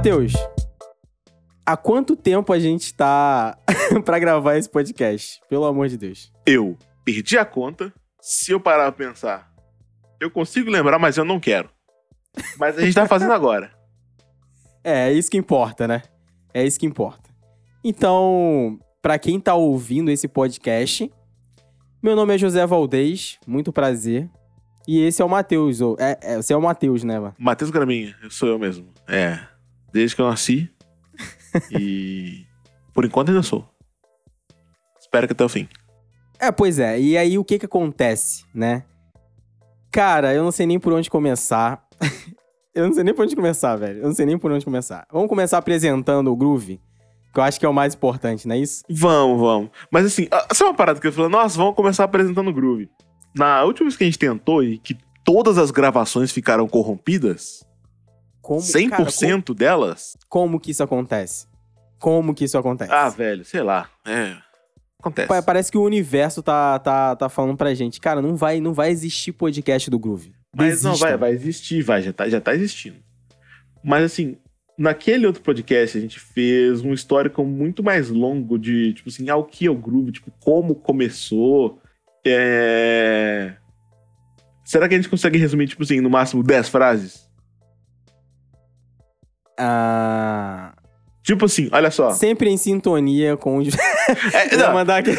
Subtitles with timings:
[0.00, 0.32] Matheus,
[1.66, 3.58] há quanto tempo a gente tá
[4.02, 5.38] pra gravar esse podcast?
[5.46, 6.32] Pelo amor de Deus.
[6.46, 7.92] Eu perdi a conta.
[8.18, 9.52] Se eu parar pra pensar,
[10.18, 11.68] eu consigo lembrar, mas eu não quero.
[12.58, 13.70] Mas a gente tá fazendo agora.
[14.82, 16.00] É, é isso que importa, né?
[16.54, 17.28] É isso que importa.
[17.84, 21.12] Então, pra quem tá ouvindo esse podcast,
[22.02, 24.30] meu nome é José Valdez, muito prazer.
[24.88, 25.80] E esse é o Matheus.
[25.98, 27.34] É, é, você é o Matheus, né, mano?
[27.38, 28.88] Matheus Graminha, eu sou eu mesmo.
[29.06, 29.50] É.
[29.92, 30.70] Desde que eu nasci.
[31.70, 32.46] e.
[32.92, 33.68] Por enquanto ainda sou.
[35.00, 35.68] Espero que até o fim.
[36.38, 37.00] É, pois é.
[37.00, 38.84] E aí, o que que acontece, né?
[39.90, 41.84] Cara, eu não sei nem por onde começar.
[42.74, 43.98] eu não sei nem por onde começar, velho.
[43.98, 45.06] Eu não sei nem por onde começar.
[45.12, 46.80] Vamos começar apresentando o Groove,
[47.32, 48.84] que eu acho que é o mais importante, não é isso?
[48.88, 49.70] Vamos, vamos.
[49.90, 51.30] Mas assim, ah, sabe uma parada que eu falei?
[51.30, 52.88] Nossa, vamos começar apresentando o Groove.
[53.34, 57.64] Na última vez que a gente tentou e que todas as gravações ficaram corrompidas,
[58.50, 60.16] Como, 100% cara, delas.
[60.28, 61.46] como, como que isso acontece?
[62.00, 62.90] Como que isso acontece?
[62.92, 63.88] Ah, velho, sei lá.
[64.04, 64.34] É.
[64.98, 65.28] Acontece.
[65.28, 68.74] Pa- Parece que o universo tá, tá, tá falando pra gente, cara, não vai, não
[68.74, 70.32] vai existir podcast do Groove.
[70.52, 71.06] Mas não, Desista.
[71.10, 72.96] vai, vai existir, vai, já tá, já tá existindo.
[73.84, 74.36] Mas assim,
[74.76, 79.36] naquele outro podcast a gente fez um histórico muito mais longo de, tipo assim, ah,
[79.36, 81.80] o que é o Groove, tipo, como começou.
[82.26, 83.52] É...
[84.64, 87.29] Será que a gente consegue resumir, tipo assim, no máximo 10 frases?
[89.60, 90.72] Ah,
[91.22, 92.10] Tipo assim, olha só.
[92.12, 93.62] sempre em sintonia com o.
[94.34, 95.10] É, não, mandar aqui.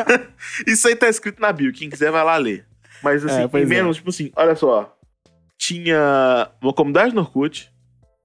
[0.66, 2.66] isso aí tá escrito na bio, quem quiser vai lá ler.
[3.02, 4.94] Mas assim, É, pois em menos, tipo assim, olha só.
[5.56, 7.72] Tinha uma comunidade no Orkut,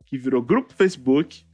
[0.06, 1.46] que virou grupo do Facebook,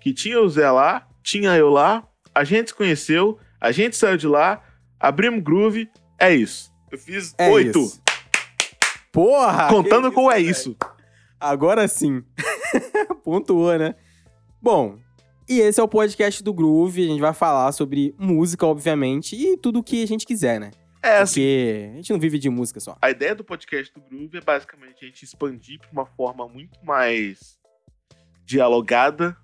[0.00, 4.16] que tinha o Zé lá, tinha eu lá, a gente se conheceu, a gente saiu
[4.16, 4.62] de lá,
[5.00, 6.70] abrimos groove, é isso.
[6.92, 8.00] Eu fiz É oito, isso.
[9.12, 9.68] Porra!
[9.68, 10.76] contando com é isso.
[11.40, 12.22] Agora sim.
[13.24, 13.94] Pontuou, né?
[14.60, 14.98] Bom,
[15.48, 17.04] e esse é o podcast do Groove.
[17.04, 20.70] A gente vai falar sobre música, obviamente, e tudo o que a gente quiser, né?
[21.02, 22.96] É assim, Porque a gente não vive de música só.
[23.00, 26.78] a ideia do podcast do Groove é basicamente a gente expandir pra uma forma muito
[26.84, 27.56] mais
[28.44, 29.36] dialogada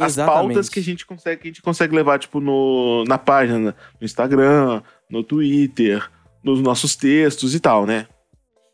[0.00, 3.76] as pautas que a gente consegue, que a gente consegue levar, tipo, no, na página,
[4.00, 6.08] no Instagram, no Twitter,
[6.42, 8.06] nos nossos textos e tal, né?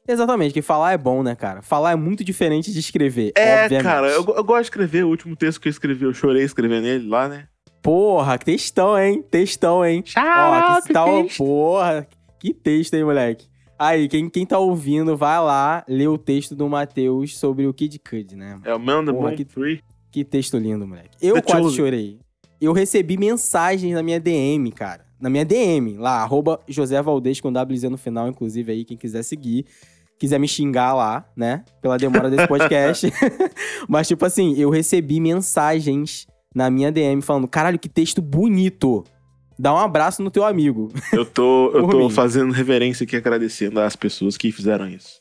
[0.09, 1.61] Exatamente, que falar é bom, né, cara?
[1.61, 3.33] Falar é muito diferente de escrever.
[3.37, 3.85] É, obviamente.
[3.85, 5.05] cara, eu, eu gosto de escrever.
[5.05, 7.47] O último texto que eu escrevi, eu chorei escrevendo ele lá, né?
[7.83, 9.23] Porra, que textão, hein?
[9.31, 10.03] Textão, hein?
[10.17, 12.09] Ó, que tal, porra,
[12.41, 13.47] que texto, hein, moleque?
[13.79, 17.99] Aí, quem, quem tá ouvindo, vai lá ler o texto do Matheus sobre o Kid
[18.01, 18.59] Cudi, né?
[18.65, 19.81] É o Man the Porra, que- 3.
[20.11, 21.11] Que texto lindo, moleque.
[21.21, 22.19] Eu The quase chorei.
[22.61, 25.05] Eu recebi mensagens na minha DM, cara.
[25.21, 29.23] Na minha DM, lá, arroba José Valdez com WZ no final, inclusive aí, quem quiser
[29.23, 29.67] seguir.
[30.19, 31.65] Quiser me xingar lá, né?
[31.81, 33.13] Pela demora desse podcast.
[33.89, 39.05] Mas, tipo assim, eu recebi mensagens na minha DM falando: caralho, que texto bonito.
[39.59, 40.93] Dá um abraço no teu amigo.
[41.13, 42.11] Eu tô, eu tô mim.
[42.11, 45.21] fazendo reverência aqui, agradecendo às pessoas que fizeram isso.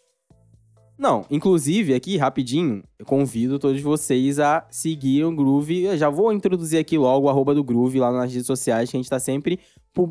[0.97, 5.83] Não, inclusive, aqui, rapidinho, eu convido todos vocês a seguir o Groove.
[5.83, 8.97] Eu já vou introduzir aqui logo o arroba do Groove lá nas redes sociais, que
[8.97, 9.59] a gente tá sempre,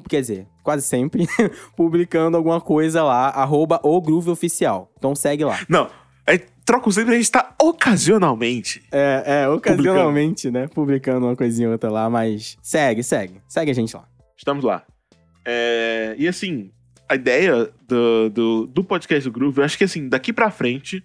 [0.09, 1.27] quer dizer, quase sempre,
[1.77, 4.93] publicando alguma coisa lá, arroba o Groove Oficial.
[4.97, 5.59] Então segue lá.
[5.69, 5.89] Não,
[6.25, 8.85] aí troca os livros a gente tá ocasionalmente.
[8.93, 13.41] É, é, ocasionalmente, né, publicando uma coisinha ou outra lá, mas segue, segue.
[13.49, 14.07] Segue a gente lá.
[14.37, 14.85] Estamos lá.
[15.45, 16.71] É, e assim,
[17.09, 21.05] a ideia do, do, do podcast do Groove, eu acho que assim, daqui pra frente,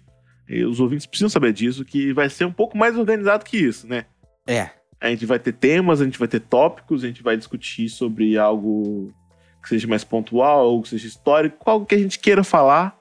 [0.68, 4.04] os ouvintes precisam saber disso, que vai ser um pouco mais organizado que isso, né?
[4.46, 4.70] É,
[5.00, 8.36] A gente vai ter temas, a gente vai ter tópicos, a gente vai discutir sobre
[8.36, 9.12] algo
[9.62, 12.98] que seja mais pontual, algo que seja histórico, algo que a gente queira falar.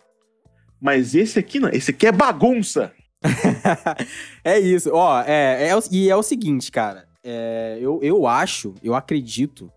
[0.80, 2.94] Mas esse aqui não, esse aqui é bagunça.
[4.44, 4.90] é isso.
[4.94, 7.08] Ó, é, é e é o seguinte, cara.
[7.24, 9.72] É, eu, eu acho, eu acredito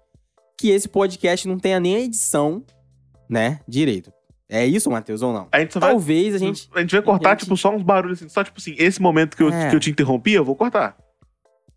[0.59, 2.65] que esse podcast não tenha nem a edição,
[3.29, 4.13] né, direito.
[4.49, 5.49] É isso, Matheus, ou não?
[5.51, 5.91] A gente só vai.
[5.91, 6.69] Talvez a gente.
[6.75, 8.29] A gente vai cortar, gente- tipo, só uns barulhos assim.
[8.29, 9.71] Só, tipo assim, esse momento que eu, É.
[9.71, 10.97] que eu te interrompi, eu vou cortar.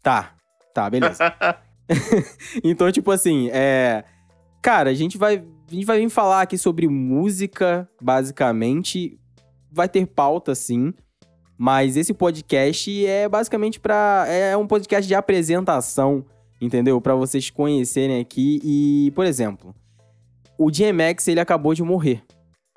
[0.03, 0.35] Tá,
[0.73, 1.17] tá, beleza.
[2.63, 4.03] então, tipo assim, é.
[4.61, 5.37] Cara, a gente vai.
[5.69, 9.17] A gente vai vir falar aqui sobre música, basicamente.
[9.71, 10.93] Vai ter pauta, sim.
[11.57, 14.25] Mas esse podcast é basicamente pra.
[14.27, 16.25] É um podcast de apresentação,
[16.61, 16.99] entendeu?
[17.01, 18.59] Pra vocês conhecerem aqui.
[18.63, 19.73] E, por exemplo,
[20.57, 22.23] o DMX, ele acabou de morrer.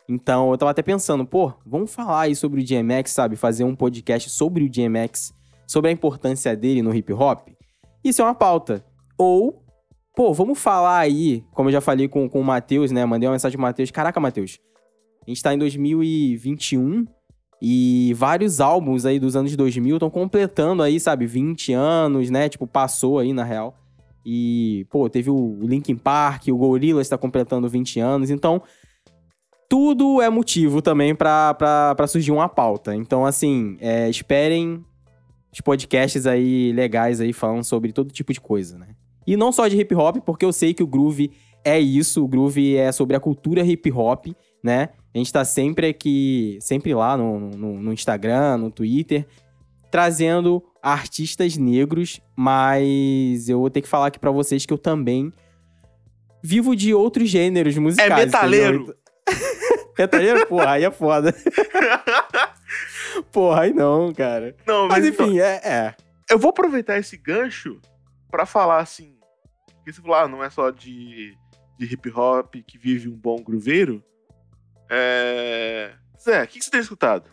[0.08, 3.36] Então, eu tava até pensando, pô, vamos falar aí sobre o DMX, sabe?
[3.36, 5.32] Fazer um podcast sobre o DMX,
[5.66, 7.48] sobre a importância dele no hip hop.
[8.02, 8.84] Isso é uma pauta.
[9.16, 9.62] Ou,
[10.16, 13.04] pô, vamos falar aí, como eu já falei com, com o Matheus, né?
[13.04, 13.90] Mandei uma mensagem pro Matheus.
[13.90, 14.58] Caraca, Matheus,
[15.24, 17.06] a gente tá em 2021
[17.62, 22.48] E vários álbuns aí dos anos 2000 estão completando aí, sabe, 20 anos, né?
[22.48, 23.76] Tipo, passou aí na real.
[24.24, 28.30] E, pô, teve o Linkin Park, o Gorillaz está completando 20 anos.
[28.30, 28.62] Então,
[29.68, 32.94] tudo é motivo também pra surgir uma pauta.
[32.94, 34.84] Então, assim, é, esperem
[35.52, 38.88] os podcasts aí legais aí falando sobre todo tipo de coisa, né?
[39.26, 41.30] E não só de hip hop, porque eu sei que o Groove
[41.64, 44.26] é isso, o Groove é sobre a cultura hip hop,
[44.62, 44.88] né?
[45.14, 49.26] A gente tá sempre aqui, sempre lá no, no, no Instagram, no Twitter,
[49.90, 55.32] trazendo artistas negros, mas eu vou ter que falar aqui para vocês que eu também
[56.42, 58.10] vivo de outros gêneros musicais.
[58.10, 58.96] É metaleiro!
[59.98, 60.46] metaleiro?
[60.46, 61.34] Porra, aí é foda.
[63.32, 64.56] Porra, aí não, cara.
[64.66, 65.94] Não, Mas mas, enfim, então, é, é.
[66.30, 67.80] eu vou aproveitar esse gancho
[68.30, 69.16] pra falar assim.
[69.76, 71.36] Porque você falou, ah, não é só de,
[71.78, 74.02] de hip hop que vive um bom grooveiro.
[74.88, 75.92] É.
[76.20, 77.30] Zé, o que, que você tem escutado?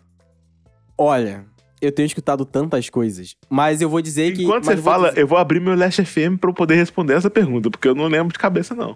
[0.98, 1.46] Olha,
[1.82, 4.44] eu tenho escutado tantas coisas, mas eu vou dizer que.
[4.44, 6.76] Enquanto você eu vou fala, dizer- eu vou abrir meu Last FM pra eu poder
[6.76, 8.96] responder essa pergunta, porque eu não lembro de cabeça, não.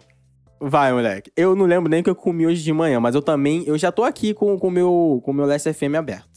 [0.60, 1.32] Vai, moleque.
[1.36, 3.64] Eu não lembro nem o que eu comi hoje de manhã, mas eu também.
[3.66, 6.30] Eu já tô aqui com o com meu, com meu Last FM aberto.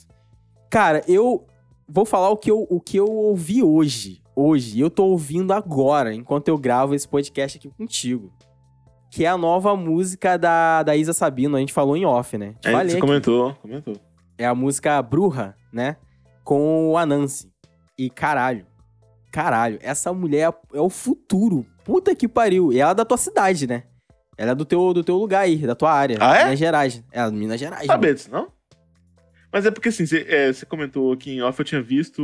[0.71, 1.47] Cara, eu
[1.89, 4.23] vou falar o que eu, o que eu ouvi hoje.
[4.35, 4.81] Hoje.
[4.81, 8.33] Eu tô ouvindo agora, enquanto eu gravo esse podcast aqui contigo.
[9.11, 11.57] Que é a nova música da, da Isa Sabino.
[11.57, 12.55] A gente falou em off, né?
[12.65, 13.01] É, você aqui.
[13.01, 13.95] comentou, comentou.
[14.37, 15.97] É a música Bruja, né?
[16.45, 17.51] Com o Anansi.
[17.99, 18.67] E caralho.
[19.33, 21.67] Caralho, essa mulher é o futuro.
[21.85, 22.73] Puta que pariu.
[22.73, 23.83] E ela é da tua cidade, né?
[24.37, 26.19] Ela é do teu, do teu lugar aí, da tua área.
[26.21, 26.45] Ah, é?
[26.45, 27.05] Minas Gerais.
[27.11, 27.87] É, Minas Gerais.
[27.87, 28.49] Sabia disso, não?
[29.53, 32.23] Mas é porque assim, você, é, comentou aqui em off, eu tinha visto.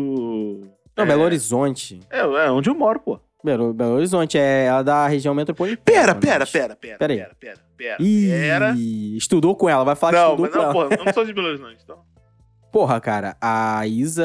[0.97, 2.01] Não, é, Belo Horizonte.
[2.11, 3.21] É, é onde eu moro, pô.
[3.43, 5.85] Belo, Belo Horizonte é ela da região metropolitana.
[5.85, 6.99] Pera, pera, pera, pera.
[6.99, 7.19] Pera aí.
[7.19, 8.75] Pera, pera, pera.
[8.77, 9.85] Ih, estudou com ela.
[9.85, 10.89] Vai falar Não, que mas estudou não, com ela.
[10.89, 11.99] porra, eu não sou de Belo Horizonte, então.
[12.73, 14.25] Porra, cara, a Isa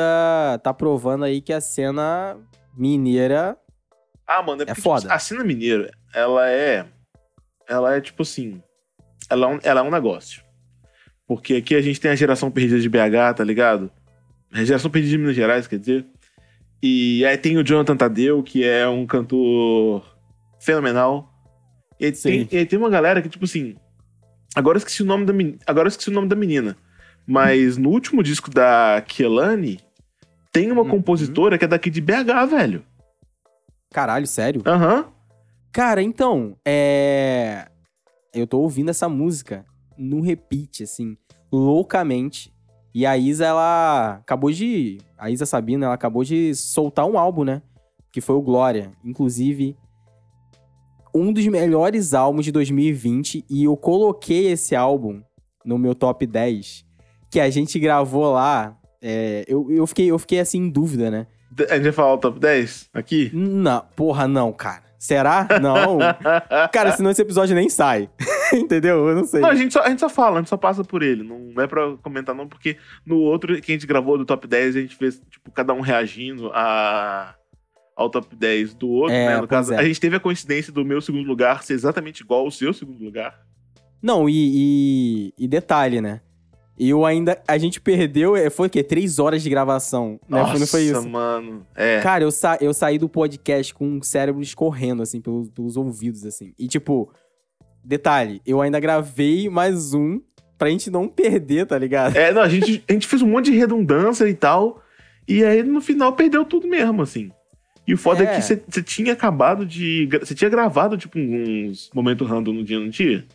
[0.63, 2.37] tá provando aí que a cena
[2.77, 3.57] mineira
[4.27, 5.01] Ah, mano, é É porque foda.
[5.01, 6.85] tipo, a cena mineira, ela é.
[7.67, 8.61] Ela é tipo assim.
[9.29, 10.43] Ela é, um, ela é um negócio.
[11.27, 13.89] Porque aqui a gente tem a geração perdida de BH, tá ligado?
[14.53, 16.05] A geração perdida de Minas Gerais, quer dizer.
[16.83, 20.05] E aí tem o Jonathan Tadeu, que é um cantor
[20.59, 21.27] fenomenal.
[21.99, 23.75] E aí tem, e aí tem uma galera que, tipo assim.
[24.55, 25.57] Agora esqueci o nome da menina.
[25.65, 26.77] Agora eu esqueci o nome da menina.
[27.27, 29.79] Mas no último disco da Kielani,
[30.51, 30.89] tem uma Uhum.
[30.89, 32.83] compositora que é daqui de BH, velho.
[33.91, 34.61] Caralho, sério?
[34.65, 35.05] Aham.
[35.71, 37.67] Cara, então, é.
[38.33, 39.65] Eu tô ouvindo essa música
[39.97, 41.17] no repeat, assim,
[41.51, 42.53] loucamente.
[42.93, 44.99] E a Isa, ela acabou de.
[45.17, 47.61] A Isa Sabina, ela acabou de soltar um álbum, né?
[48.11, 48.91] Que foi o Glória.
[49.03, 49.75] Inclusive,
[51.13, 53.45] um dos melhores álbuns de 2020.
[53.49, 55.21] E eu coloquei esse álbum
[55.65, 56.84] no meu top 10,
[57.35, 58.77] que a gente gravou lá.
[59.01, 61.27] é, eu, eu, fiquei, eu fiquei assim em dúvida, né?
[61.69, 63.29] A gente vai falar o top 10 aqui?
[63.33, 64.83] Não, porra, não, cara.
[64.97, 65.45] Será?
[65.61, 65.99] Não.
[66.71, 68.09] Cara, senão esse episódio nem sai.
[68.53, 69.09] Entendeu?
[69.09, 69.41] Eu não sei.
[69.41, 71.23] Não, a gente, só, a gente só fala, a gente só passa por ele.
[71.23, 74.77] Não é pra comentar, não, porque no outro que a gente gravou do top 10,
[74.77, 77.35] a gente fez, tipo, cada um reagindo a,
[77.95, 79.41] ao top 10 do outro, É, né?
[79.41, 79.77] No caso, é.
[79.77, 83.03] a gente teve a coincidência do meu segundo lugar ser exatamente igual ao seu segundo
[83.03, 83.37] lugar.
[84.01, 86.21] Não, e, e, e detalhe, né?
[86.77, 87.41] Eu ainda.
[87.47, 88.35] A gente perdeu.
[88.35, 88.83] é, Foi o quê?
[88.83, 90.19] Três horas de gravação.
[90.27, 90.39] Né?
[90.39, 91.09] Nossa, Foi- não foi isso?
[91.09, 91.65] mano.
[91.75, 91.99] É.
[92.01, 96.25] Cara, eu, sa eu saí do podcast com o cérebro escorrendo, assim, pelos, pelos ouvidos,
[96.25, 96.53] assim.
[96.59, 97.11] E, tipo,
[97.83, 100.19] detalhe, eu ainda gravei mais um
[100.57, 102.15] pra gente não perder, tá ligado?
[102.15, 104.81] É, não, a gente, a gente fez um monte de redundância e tal.
[105.27, 107.29] E aí, no final, perdeu tudo mesmo, assim.
[107.87, 108.35] E o foda é, É.
[108.35, 110.09] que você tinha acabado de.
[110.19, 113.25] Você tinha gravado, tipo, uns momentos random no dia, não tinha?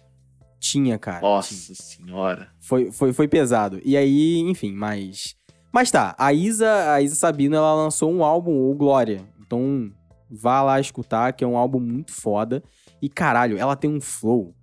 [0.60, 1.20] Tinha, cara.
[1.22, 1.74] Nossa tinha.
[1.74, 2.48] senhora.
[2.60, 3.80] Foi, foi, foi pesado.
[3.84, 5.34] E aí, enfim, mas.
[5.72, 9.22] Mas tá, a Isa, a Isa Sabino, ela lançou um álbum, o Glória.
[9.40, 9.90] Então,
[10.30, 12.62] vá lá escutar, que é um álbum muito foda.
[13.00, 14.54] E caralho, ela tem um flow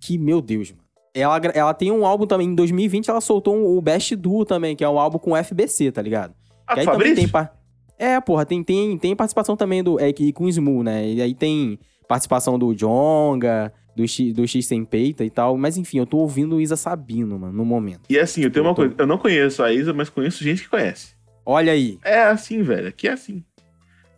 [0.00, 0.82] que, meu Deus, mano.
[1.14, 4.76] Ela, ela tem um álbum também, em 2020 ela soltou um- o Best Duo também,
[4.76, 6.34] que é um álbum com FBC, tá ligado?
[6.66, 7.16] Ah, que aí com também Fabrício?
[7.16, 7.28] tem.
[7.28, 7.56] par-
[7.98, 9.98] É, porra, tem, tem, tem participação também do.
[9.98, 11.08] É, que- com o né?
[11.08, 15.56] E aí tem participação do Jonga, do X, do X Sem Peita e tal.
[15.56, 18.02] Mas enfim, eu tô ouvindo o Isa Sabino, mano, no momento.
[18.08, 18.94] E assim, eu tenho uma Eu tô- coisa.
[18.98, 21.14] Eu não conheço a Isa, mas conheço gente que conhece.
[21.44, 21.98] Olha aí.
[22.04, 22.88] É assim, velho.
[22.88, 23.42] Aqui é assim.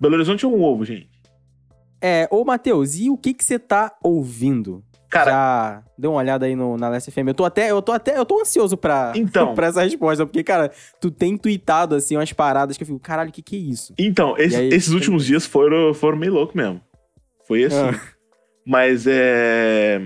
[0.00, 1.08] Belo Horizonte é um ovo, gente.
[2.00, 4.82] É, ô Matheus, e o que que você tá ouvindo?
[5.11, 7.28] Cara, Já deu uma olhada aí no, na Last FM.
[7.28, 9.52] Eu tô até, eu tô até, eu tô ansioso pra, Então.
[9.56, 10.70] pra essa resposta, porque, cara,
[11.00, 13.94] tu tem tweetado, assim, umas paradas que eu fico, caralho, o que que é isso?
[13.99, 16.80] então, esse- aí, esses tem- últimos dias foram, foram meio louco mesmo.
[17.47, 17.76] Foi assim.
[17.78, 18.00] Ah.
[18.68, 19.98] Mas é.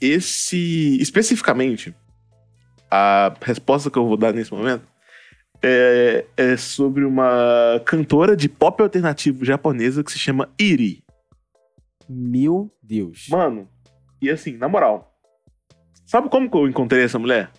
[0.00, 0.96] Esse.
[1.00, 1.92] Especificamente,
[2.88, 4.84] a resposta que eu vou dar nesse momento
[5.60, 11.02] É, é sobre uma cantora de pop alternativo japonesa que se chama Iri.
[12.08, 13.26] Meu Deus.
[13.28, 13.68] Mano,
[14.22, 15.12] e assim, na moral,
[16.04, 17.50] sabe como que eu encontrei essa mulher?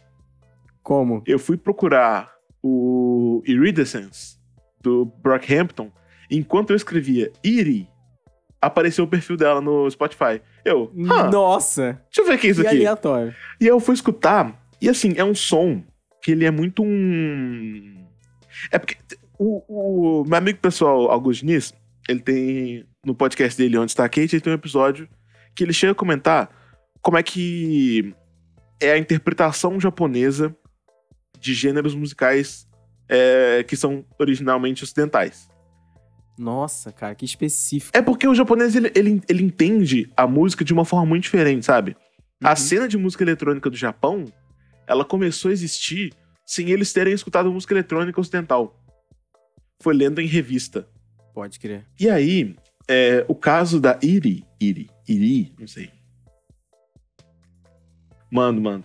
[0.81, 1.21] Como?
[1.25, 2.31] Eu fui procurar
[2.63, 4.37] o Iridescence
[4.79, 5.91] do Brockhampton.
[6.31, 7.89] Enquanto eu escrevia Iri,
[8.61, 10.41] apareceu o perfil dela no Spotify.
[10.65, 12.01] Eu, "Hã, Nossa.
[12.05, 12.75] deixa eu ver o que é isso Que aqui.
[12.77, 13.35] aleatório.
[13.61, 15.83] E eu fui escutar, e assim, é um som
[16.21, 18.05] que ele é muito um.
[18.71, 18.97] É porque
[19.37, 21.73] o, o meu amigo pessoal, Augusto Diniz,
[22.09, 22.85] ele tem.
[23.05, 25.07] No podcast dele, Onde está a Kate, ele tem um episódio
[25.55, 26.49] que ele chega a comentar
[27.01, 28.13] como é que
[28.81, 30.53] é a interpretação japonesa
[31.39, 32.67] de gêneros musicais
[33.07, 35.47] é, que são originalmente ocidentais.
[36.37, 37.97] Nossa, cara, que específico.
[37.97, 41.65] É porque o japonês, ele, ele, ele entende a música de uma forma muito diferente,
[41.65, 41.95] sabe?
[42.43, 42.55] A Uhum.
[42.55, 44.25] cena de música eletrônica do Japão,
[44.85, 46.13] ela começou a existir
[46.45, 48.79] sem eles terem escutado música eletrônica ocidental.
[49.81, 50.87] Foi lendo em revista.
[51.33, 51.85] Pode crer.
[51.99, 52.55] E aí,
[52.87, 55.89] é, o caso da Iri, Iri, Iri, não sei.
[58.31, 58.83] Mando, mando.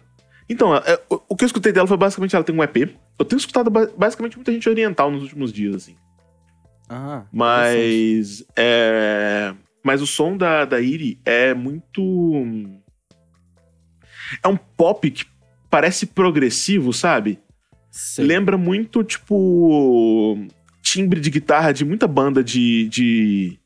[0.49, 2.95] Então, é, o, o que eu escutei dela foi basicamente, ela tem um EP.
[3.19, 5.97] Eu tenho escutado ba- basicamente muita gente oriental nos últimos dias, assim.
[6.93, 7.25] Ah.
[7.33, 8.45] Mas.
[8.55, 12.03] É, mas o som da, da Iri é muito.
[14.43, 15.25] É um pop que
[15.71, 17.39] parece progressivo, sabe?
[17.91, 18.25] Sei.
[18.25, 20.39] Lembra muito, tipo.
[20.83, 22.89] Timbre de guitarra de muita banda de.
[22.89, 23.59] de,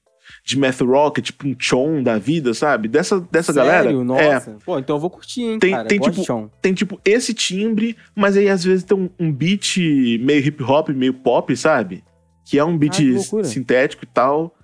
[0.45, 2.87] de math rock, tipo um Chon da vida, sabe?
[2.87, 3.85] Dessa, dessa galera.
[3.85, 4.01] Sério?
[4.01, 4.57] É, Nossa.
[4.65, 5.89] Pô, então eu vou curtir, hein, Tem- cara.
[5.89, 6.49] tem, tipo, chão.
[6.63, 9.79] tem tipo esse timbre, mas aí às vezes tem um, um beat
[10.21, 12.05] meio hip hop, meio pop, sabe?
[12.47, 14.55] Que é um beat Ah, sintético e tal.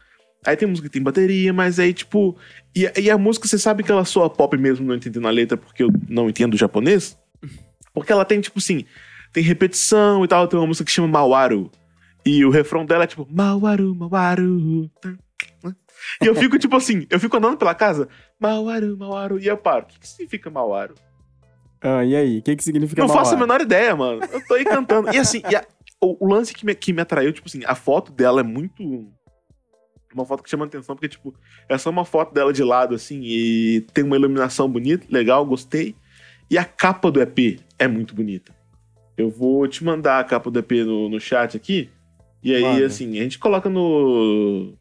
[0.46, 2.36] Aí tem música que tem bateria, mas aí tipo.
[2.74, 5.56] E, e a música, você sabe que ela soa pop mesmo não entendendo a letra
[5.56, 7.18] porque eu não entendo japonês?
[7.92, 8.84] Porque ela tem tipo assim.
[9.32, 10.48] Tem repetição e tal.
[10.48, 11.70] Tem uma música que chama Mawaru.
[12.24, 13.26] E o refrão dela é tipo.
[13.30, 14.88] Mawaru, Mawaru.
[16.20, 17.06] E eu fico tipo assim.
[17.10, 18.08] Eu fico andando pela casa.
[18.40, 19.38] Mawaru, Mawaru.
[19.38, 19.84] E eu paro.
[19.84, 20.94] O que, que significa Mawaru?
[21.80, 22.38] Ah, e aí?
[22.38, 24.20] O que que significa Não faço a menor ideia, mano.
[24.32, 25.12] Eu tô aí cantando.
[25.12, 25.64] E assim, e a-
[26.02, 29.08] o, o lance que me, que me atraiu, tipo assim, a foto dela é muito.
[30.12, 31.34] Uma foto que chama atenção, porque, tipo,
[31.68, 35.94] é só uma foto dela de lado, assim, e tem uma iluminação bonita, legal, gostei.
[36.50, 38.52] E a capa do EP é muito bonita.
[39.16, 41.88] Eu vou te mandar a capa do EP no, no chat aqui.
[42.42, 42.84] E aí, Manda.
[42.84, 44.74] assim, a gente coloca no.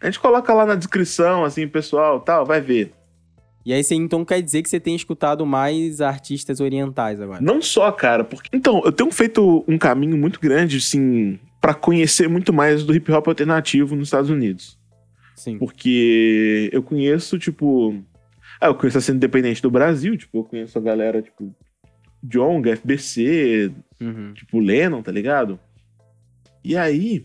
[0.00, 2.94] A gente coloca lá na descrição, assim, pessoal, tal, vai ver.
[3.64, 7.40] E aí você então quer dizer que você tem escutado mais artistas orientais agora?
[7.40, 8.48] Não só, cara, porque.
[8.52, 13.10] Então, eu tenho feito um caminho muito grande, assim, pra conhecer muito mais do hip
[13.12, 14.76] hop alternativo nos Estados Unidos.
[15.36, 15.58] Sim.
[15.58, 17.94] Porque eu conheço, tipo.
[18.60, 21.54] Ah, eu conheço a cena independente do Brasil, tipo, eu conheço a galera, tipo,
[22.22, 24.32] Jong, FBC, Uhum.
[24.34, 25.58] tipo, Lennon, tá ligado?
[26.64, 27.24] E aí.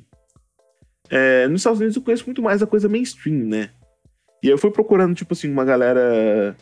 [1.10, 3.70] é, nos Estados Unidos eu conheço muito mais a coisa mainstream, né?
[4.44, 6.56] E aí eu fui procurando, tipo assim, uma galera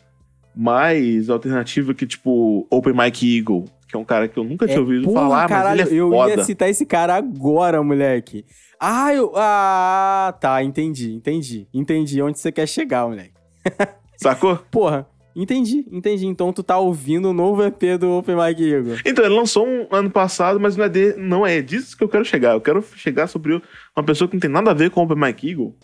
[0.56, 4.80] mais alternativa que, tipo, Open Mike Eagle, que é um cara que eu nunca tinha
[4.80, 6.32] ouvido porra, falar, caralho, mas ele é eu foda.
[6.32, 8.46] ia citar esse cara agora, moleque.
[8.80, 9.32] Ah, eu...
[9.36, 11.68] Ah, tá, entendi, entendi.
[11.74, 13.34] Entendi onde você quer chegar, moleque.
[14.18, 14.58] Sacou?
[14.72, 15.06] Porra,
[15.36, 16.26] entendi, entendi.
[16.26, 18.98] Então tu tá ouvindo o novo EP do Open Mic Eagle.
[19.06, 22.10] Então, ele lançou um ano passado, mas não é, de, não é disso que eu
[22.10, 22.54] quero chegar.
[22.54, 23.62] Eu quero chegar sobre
[23.96, 25.76] uma pessoa que não tem nada a ver com o Open Mike Eagle.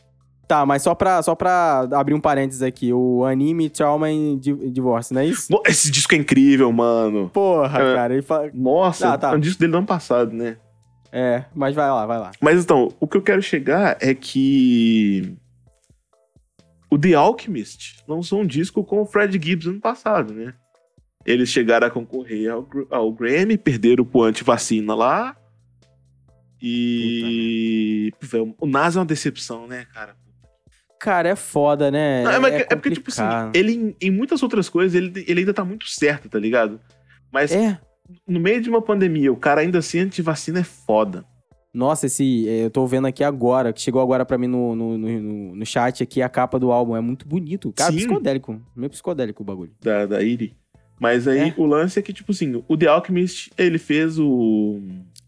[0.51, 2.91] Tá, mas só pra, só pra abrir um parênteses aqui.
[2.91, 5.47] O anime Trauma and Di- Divorce, não é isso?
[5.65, 7.29] Esse disco é incrível, mano.
[7.29, 7.95] Porra, É.
[7.95, 8.13] cara.
[8.13, 8.25] Ele.
[8.53, 9.31] Nossa, Ah, tá.
[9.31, 10.57] é um disco dele do ano passado, né?
[11.09, 12.31] É, mas vai lá, vai lá.
[12.41, 15.37] Mas então, o que eu quero chegar é que
[16.89, 20.53] o The Alchemist lançou um disco com o Fred Gibbs ano passado, né?
[21.25, 25.33] Eles chegaram a concorrer ao, ao Grammy, perderam pro antivacina lá.
[26.61, 28.11] E.
[28.21, 30.19] Velho, o Nas é uma decepção, né, cara?
[31.01, 32.23] Cara, é foda, né?
[32.23, 33.23] Não, é, mas é porque, tipo assim,
[33.55, 36.79] ele em- em muitas outras coisas, ele, ele ainda tá muito certo, tá ligado?
[37.31, 37.79] Mas É.
[38.27, 41.25] no meio de uma pandemia, o cara ainda assim antivacina é foda.
[41.73, 42.47] Nossa, esse.
[42.47, 45.55] é, Eu tô vendo aqui agora, que chegou agora pra mim no, no, no, no-
[45.55, 46.95] no chat aqui, a capa do álbum.
[46.95, 47.73] É muito bonito.
[47.75, 47.97] Cara, Sim.
[47.97, 48.61] psicodélico.
[48.75, 49.71] Meio psicodélico o bagulho.
[49.81, 50.53] da, da Iri.
[50.99, 51.53] Mas aí É.
[51.57, 54.79] o lance é que, tipo assim, o The Alchemist, ele fez o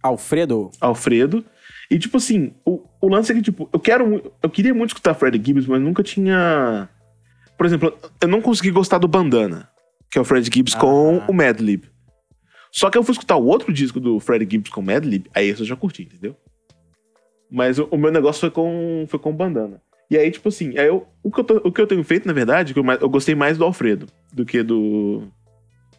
[0.03, 0.69] Alfredo?
[0.79, 1.43] Alfredo.
[1.93, 4.31] E, tipo assim, o, o lance é que, tipo, eu quero.
[4.41, 6.89] Eu queria muito escutar Fred Gibbs, mas nunca tinha.
[7.55, 9.69] Por exemplo, eu não consegui gostar do Bandana,
[10.09, 11.25] que é o Fred Gibbs com Ah.
[11.29, 11.83] o Madlib.
[12.71, 15.47] Só que eu fui escutar o outro disco do Fred Gibbs com o Madlib, aí
[15.47, 16.35] esse eu já curti, entendeu?
[17.51, 19.79] Mas o, o meu negócio foi com, foi com o Bandana.
[20.09, 22.25] E aí, tipo assim, aí eu, o, que eu tô- o que eu tenho feito,
[22.27, 25.27] na verdade, que eu, eu gostei mais do Alfredo do que do.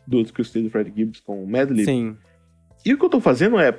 [0.06, 1.84] Do outro que eu escutei do Fred Gibbs com o Madlib.
[1.84, 2.16] Sim.
[2.84, 3.78] E o que eu tô fazendo é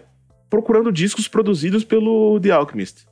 [0.49, 3.05] procurando discos produzidos pelo The Alchemist.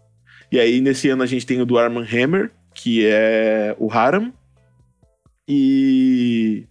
[0.52, 4.32] E aí, nesse ano, a gente tem o do Arman Hammer, que é o Haram.
[5.48, 6.66] E.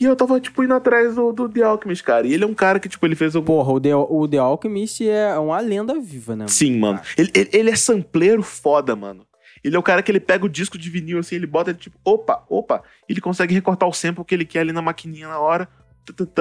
[0.00, 2.26] E eu tava, tipo, indo atrás do, do The Alchemist, cara.
[2.26, 3.46] E ele é um cara que, tipo, ele fez algum.
[3.46, 6.46] Porra, o The, o The Alchemist é uma lenda viva, né?
[6.48, 7.00] Sim, mano.
[7.16, 9.26] Ele, ele, ele é sampleiro foda, mano.
[9.62, 11.78] Ele é o cara que ele pega o disco de vinil assim, ele bota ele
[11.78, 15.38] tipo, opa, opa, ele consegue recortar o sample que ele quer ali na maquininha na
[15.38, 15.68] hora.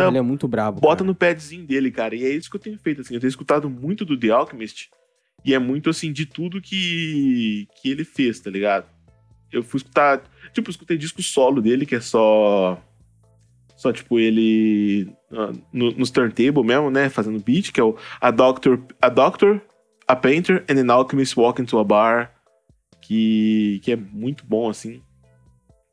[0.09, 0.81] Ele é muito brabo.
[0.81, 1.07] Bota cara.
[1.07, 2.15] no padzinho dele, cara.
[2.15, 3.13] E é isso que eu tenho feito, assim.
[3.13, 4.89] Eu tenho escutado muito do The Alchemist.
[5.43, 8.85] E é muito, assim, de tudo que, que ele fez, tá ligado?
[9.51, 10.21] Eu fui escutar.
[10.53, 12.81] Tipo, eu escutei disco solo dele, que é só.
[13.75, 15.09] Só, tipo, ele.
[15.71, 17.09] No, nos turntable mesmo, né?
[17.09, 19.61] Fazendo beat, que é o A Doctor, a, Doctor,
[20.07, 22.33] a Painter and an Alchemist Walk into a Bar.
[23.01, 25.01] Que, que é muito bom, assim.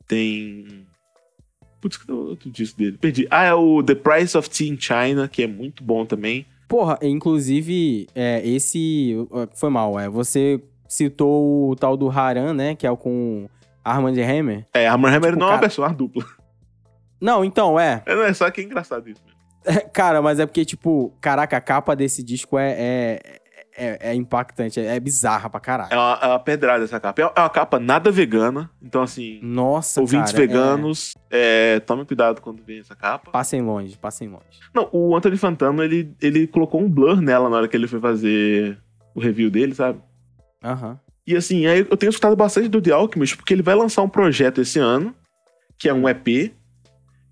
[0.07, 0.86] Tem.
[1.87, 2.97] Putz, que outro disco dele?
[2.97, 3.27] Perdi.
[3.31, 6.45] Ah, é o The Price of Tea in China, que é muito bom também.
[6.67, 9.15] Porra, inclusive, é, esse.
[9.55, 10.09] Foi mal, é.
[10.09, 12.75] Você citou o tal do Haran, né?
[12.75, 13.47] Que é o com
[13.83, 14.65] Armand Hammer.
[14.73, 16.25] É, Armand Hammer tipo, não é uma pessoa, é uma dupla.
[17.21, 18.03] Não, então, é.
[18.05, 19.39] É, não, é só que é engraçado isso mesmo.
[19.65, 23.41] É, cara, mas é porque, tipo, caraca, a capa desse disco é, é,
[23.77, 25.93] é, é impactante, é, bizarra pra caralho.
[25.93, 27.21] É uma, é uma pedrada essa capa.
[27.21, 29.39] É uma capa nada vegana, então assim.
[29.43, 31.79] Nossa, Ouvintes cara, veganos, é...
[31.81, 33.29] tomem cuidado quando vê essa capa.
[33.31, 34.59] Passem longe, passem longe.
[34.73, 37.99] Não, o Anthony Fantano, ele, ele colocou um blur nela na hora que ele foi
[37.99, 38.77] fazer
[39.13, 39.99] o review dele, sabe?
[40.63, 40.89] Aham.
[40.89, 40.97] Uhum.
[41.27, 44.07] E assim, aí eu tenho escutado bastante do The Alchemist, porque ele vai lançar um
[44.07, 45.13] projeto esse ano,
[45.77, 46.53] que é um EP.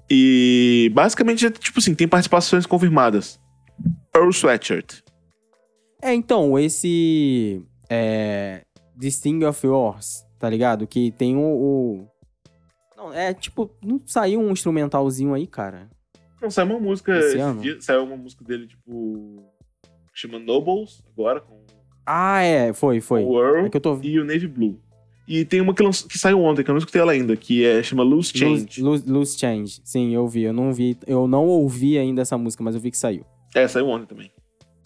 [0.10, 3.40] E basicamente, tipo assim, tem participações confirmadas.
[4.14, 5.02] Earl Sweatshirt.
[6.02, 7.62] É, então, esse.
[7.90, 8.62] É.
[9.00, 10.88] This Thing of Yours, tá ligado?
[10.88, 11.42] Que tem o.
[11.42, 12.08] o...
[12.96, 15.90] Não, é tipo, não saiu um instrumentalzinho aí, cara.
[16.42, 17.18] Não, saiu uma música.
[17.18, 17.62] Esse ano?
[17.62, 19.44] Dia, saiu uma música dele, tipo.
[20.14, 21.60] Chama Nobles, agora, com.
[22.06, 23.24] Ah, é, foi, foi.
[23.24, 24.00] O Earl é que eu tô...
[24.02, 24.80] e o Navy Blue.
[25.28, 26.04] E tem uma que, lanç...
[26.04, 28.82] que saiu ontem, que eu não escutei ela ainda, que é, chama Loose Change.
[28.82, 29.82] Loose, Loose Change.
[29.84, 30.44] Sim, eu vi.
[30.44, 30.96] Eu não vi.
[31.08, 33.26] Eu não ouvi ainda essa música, mas eu vi que saiu.
[33.54, 34.32] É, saiu ontem também.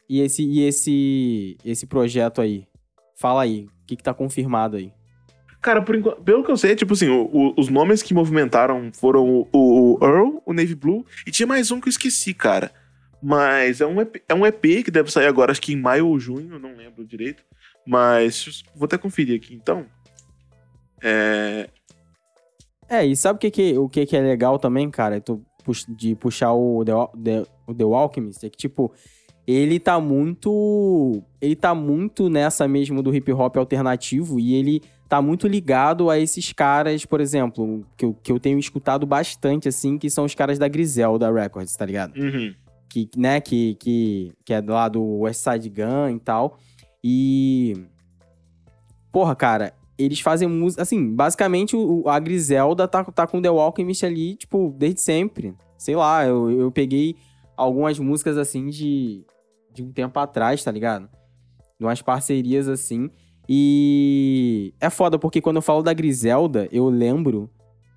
[0.10, 2.68] E esse, e esse, esse projeto aí?
[3.16, 4.92] Fala aí, o que, que tá confirmado aí?
[5.62, 9.28] Cara, enquanto, pelo que eu sei, tipo assim, o, o, os nomes que movimentaram foram
[9.28, 12.72] o, o, Earl, o Navy Blue, e tinha mais um que eu esqueci, cara.
[13.22, 16.08] Mas é um, EP, é um EP que deve sair agora, acho que em maio
[16.08, 17.44] ou junho, não lembro direito.
[17.86, 19.86] Mas vou até conferir aqui então.
[21.04, 21.70] É.
[22.88, 25.22] É, e sabe o que, que, o que, que é legal também, cara?
[25.90, 26.94] De puxar o The,
[27.24, 28.46] The, o The Alchemist?
[28.46, 28.94] É que, tipo,
[29.52, 31.24] ele tá muito.
[31.42, 36.20] Ele tá muito nessa mesmo do hip hop alternativo e ele tá muito ligado a
[36.20, 40.36] esses caras, por exemplo, que eu, que eu tenho escutado bastante, assim, que são os
[40.36, 42.16] caras da Griselda Records, tá ligado?
[42.16, 42.54] Uhum.
[42.88, 46.60] Que, né, que, que, que é lá do West Side Gun e tal.
[47.04, 47.74] E.
[49.12, 50.84] Porra, cara, eles fazem música.
[50.84, 55.56] Assim, basicamente o, a Griselda tá, tá com The Alchemist ali, tipo, desde sempre.
[55.76, 57.16] Sei lá, eu, eu peguei
[57.58, 59.26] algumas músicas assim de,
[59.74, 61.10] de um tempo atrás, tá ligado?
[61.80, 63.10] De umas parcerias assim.
[63.48, 67.50] E é foda, porque quando eu falo da Griselda, eu lembro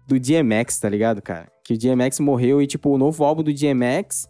[0.06, 1.50] do DMX, tá ligado, cara?
[1.64, 4.28] Que o DMX morreu e, tipo, o novo álbum do DMX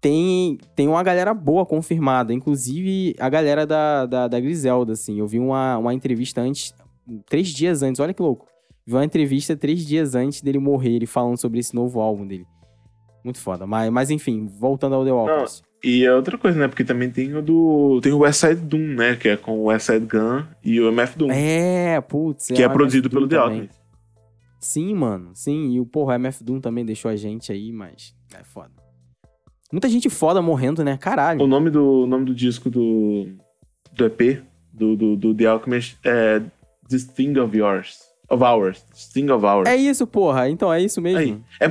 [0.00, 5.18] tem, tem uma galera boa confirmada, inclusive a galera da, da, da Griselda, assim.
[5.18, 6.74] Eu vi uma, uma entrevista antes,
[7.26, 8.46] três dias antes, olha que louco.
[8.84, 12.46] Vi uma entrevista três dias antes dele morrer, ele falando sobre esse novo álbum dele.
[13.24, 13.66] Muito foda.
[13.66, 15.62] Mas, mas enfim, voltando ao The Walkers.
[15.84, 16.68] E é outra coisa, né?
[16.68, 18.00] Porque também tem o do.
[18.02, 19.16] Tem o West Side Doom, né?
[19.16, 21.30] Que é com o West Side Gun e o MF Doom.
[21.32, 22.46] É, putz.
[22.46, 23.74] Que é, é produzido pelo The Alchemist.
[24.60, 25.30] Sim, mano.
[25.34, 25.72] Sim.
[25.72, 28.70] E o porra, o MF Doom também deixou a gente aí, mas é foda.
[29.72, 30.96] Muita gente foda morrendo, né?
[30.96, 31.42] Caralho.
[31.42, 33.26] O nome do, o nome do disco do,
[33.92, 34.42] do EP,
[34.72, 36.42] do, do, do The Alchemist, é
[36.88, 38.11] This Thing of Yours.
[38.32, 38.82] Of Ours.
[38.90, 39.68] This Thing of Ours.
[39.68, 40.48] É isso, porra.
[40.48, 41.44] Então é isso mesmo.
[41.60, 41.66] É,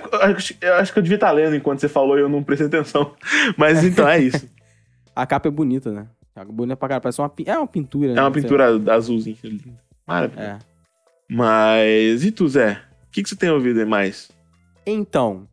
[0.61, 3.13] eu acho que eu devia estar lendo enquanto você falou e eu não prestei atenção.
[3.57, 4.47] Mas então é isso.
[5.15, 6.07] a capa é bonita, né?
[6.35, 7.01] É bonita pra caralho.
[7.01, 8.11] Parece uma, é uma pintura.
[8.11, 8.21] É né?
[8.21, 9.35] uma pintura azulzinha.
[10.07, 10.41] Maravilha.
[10.41, 10.59] É.
[11.27, 12.79] Mas e tu, Zé?
[13.07, 14.29] O que, que você tem ouvido mais?
[14.85, 15.47] Então,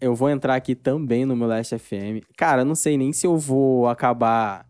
[0.00, 2.24] eu vou entrar aqui também no meu Last FM.
[2.36, 4.64] Cara, não sei nem se eu vou acabar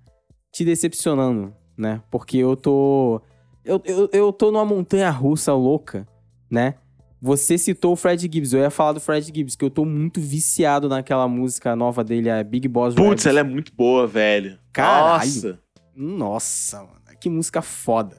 [0.53, 2.01] te decepcionando, né?
[2.11, 3.21] Porque eu tô.
[3.65, 6.07] Eu, eu, eu tô numa montanha russa louca,
[6.51, 6.75] né?
[7.21, 10.21] Você citou o Fred Gibbs, eu ia falar do Fred Gibbs, que eu tô muito
[10.21, 14.59] viciado naquela música nova dele, a Big Boss Putz, ela é muito boa, velho.
[14.73, 15.19] Caralho.
[15.21, 15.59] Nossa.
[15.95, 17.03] Nossa, mano.
[17.21, 18.17] Que música foda,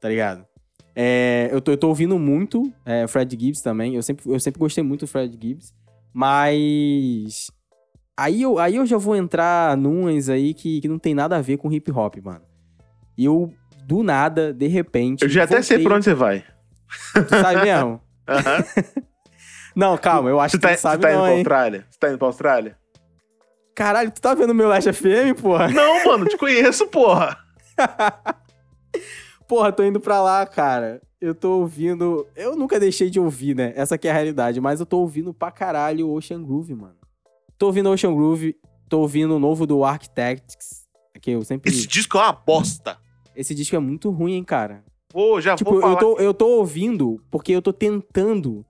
[0.00, 0.46] tá ligado?
[0.94, 3.94] É, eu, tô, eu tô ouvindo muito é, Fred Gibbs também.
[3.94, 5.74] Eu sempre, eu sempre gostei muito do Fred Gibbs.
[6.14, 7.50] Mas.
[8.16, 11.42] Aí eu, aí eu já vou entrar numas aí que, que não tem nada a
[11.42, 12.40] ver com hip hop, mano.
[13.18, 13.52] E eu,
[13.86, 15.22] do nada, de repente.
[15.22, 16.44] Eu já até sei voltei- pra onde você vai.
[17.14, 18.00] Tu sabe mesmo?
[18.28, 18.64] Aham.
[19.76, 21.36] Não, calma, eu acho Você que tá, tu sabe você tá indo não, pra hein?
[21.38, 21.86] Austrália?
[21.90, 22.78] Você tá indo pra Austrália?
[23.74, 25.68] Caralho, tu tá vendo meu Last FM, porra?
[25.68, 27.36] Não, mano, te conheço, porra.
[29.46, 31.00] Porra, tô indo pra lá, cara.
[31.20, 32.26] Eu tô ouvindo.
[32.34, 33.72] Eu nunca deixei de ouvir, né?
[33.76, 34.60] Essa que é a realidade.
[34.60, 36.96] Mas eu tô ouvindo pra caralho Ocean Groove, mano.
[37.58, 38.56] Tô ouvindo Ocean Groove,
[38.88, 40.86] tô ouvindo o novo do Architects.
[41.20, 41.70] Que eu sempre.
[41.70, 42.98] Esse disco é uma bosta.
[43.36, 44.82] Esse disco é muito ruim, hein, cara.
[45.10, 45.92] Pô, já Tipo, vou falar.
[45.94, 48.64] eu tô, eu tô ouvindo porque eu tô tentando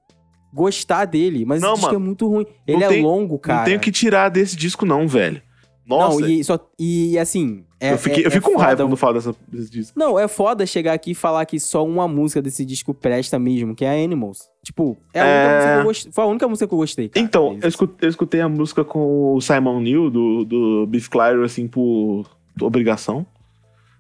[0.53, 2.05] gostar dele, mas Não, esse disco mano.
[2.05, 2.47] é muito ruim.
[2.67, 3.59] Ele é tem- longo, cara.
[3.61, 5.43] Não tenho que tirar desse disco, não, velho.
[5.87, 7.65] Nossa, Não, e, só, e assim.
[7.79, 9.97] É, eu, fiquei, é- eu fico é com raiva quando falo dessa, desse disco.
[9.97, 13.73] Não, é foda chegar aqui e falar que só uma música desse disco presta mesmo,
[13.75, 14.49] que é Animals.
[14.65, 15.55] Tipo, é a única É.
[15.55, 16.13] música que eu gostei.
[16.13, 17.09] Foi a única música que eu gostei.
[17.09, 17.63] Cara, Então, deles.
[17.65, 21.69] eu escutei, eu escutei a música com o Simon New, do, do Beef Clyro, assim,
[21.69, 22.25] por
[22.61, 23.25] obrigação,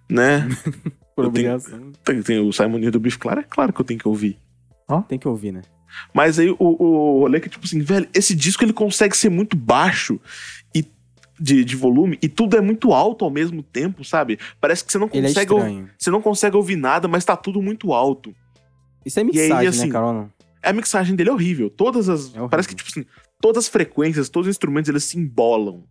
[0.08, 0.48] né?
[1.16, 1.92] Por tenho- obrigação.
[2.04, 4.38] tem, tem o Simon do Beef Clyro, é claro que eu tenho que ouvir.
[5.08, 5.62] Tem que ouvir, né?
[6.12, 9.30] Mas aí o, o rolê é que, tipo assim, velho, esse disco ele consegue ser
[9.30, 10.20] muito baixo
[10.74, 10.84] e
[11.40, 14.38] de, de volume e tudo é muito alto ao mesmo tempo, sabe?
[14.60, 15.90] Parece que você não Ele é consegue, estranho.
[15.98, 18.34] você não consegue ouvir nada, mas tá tudo muito alto.
[19.04, 20.12] Isso é aí, mixagem, assim, né, Carol?
[20.12, 20.30] Não?
[20.62, 21.70] A mixagem dele é horrível.
[21.70, 22.26] Todas as.
[22.26, 22.48] É horrível.
[22.50, 23.06] parece que, tipo assim,
[23.40, 25.82] todas as frequências, todos os instrumentos, eles se embolam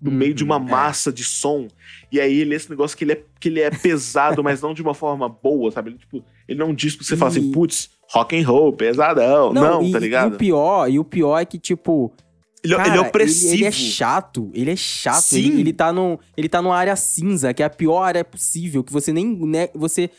[0.00, 0.70] no meio de uma Uhum, é.
[0.70, 1.66] massa de som.
[2.12, 4.72] E aí ele é esse negócio que ele é, que ele é pesado, mas não
[4.74, 5.90] de uma forma boa, sabe?
[5.90, 8.46] Ele, tipo, ele não é um disco que você fala assim, E- putz, rock and
[8.46, 9.52] roll, pesadão.
[9.52, 10.34] Não, e, tá E ligado?
[10.34, 12.12] o pior, e o pior é que, tipo.
[12.64, 13.52] Ele, cara, ele é opressivo.
[13.52, 14.50] Ele, ele é chato.
[14.52, 15.22] Ele é chato.
[15.22, 15.38] Sim.
[15.38, 18.82] Ele, ele tá num, ele tá numa área cinza, que é a pior área possível.
[18.82, 19.36] Que você nem.
[19.46, 20.10] Né, você.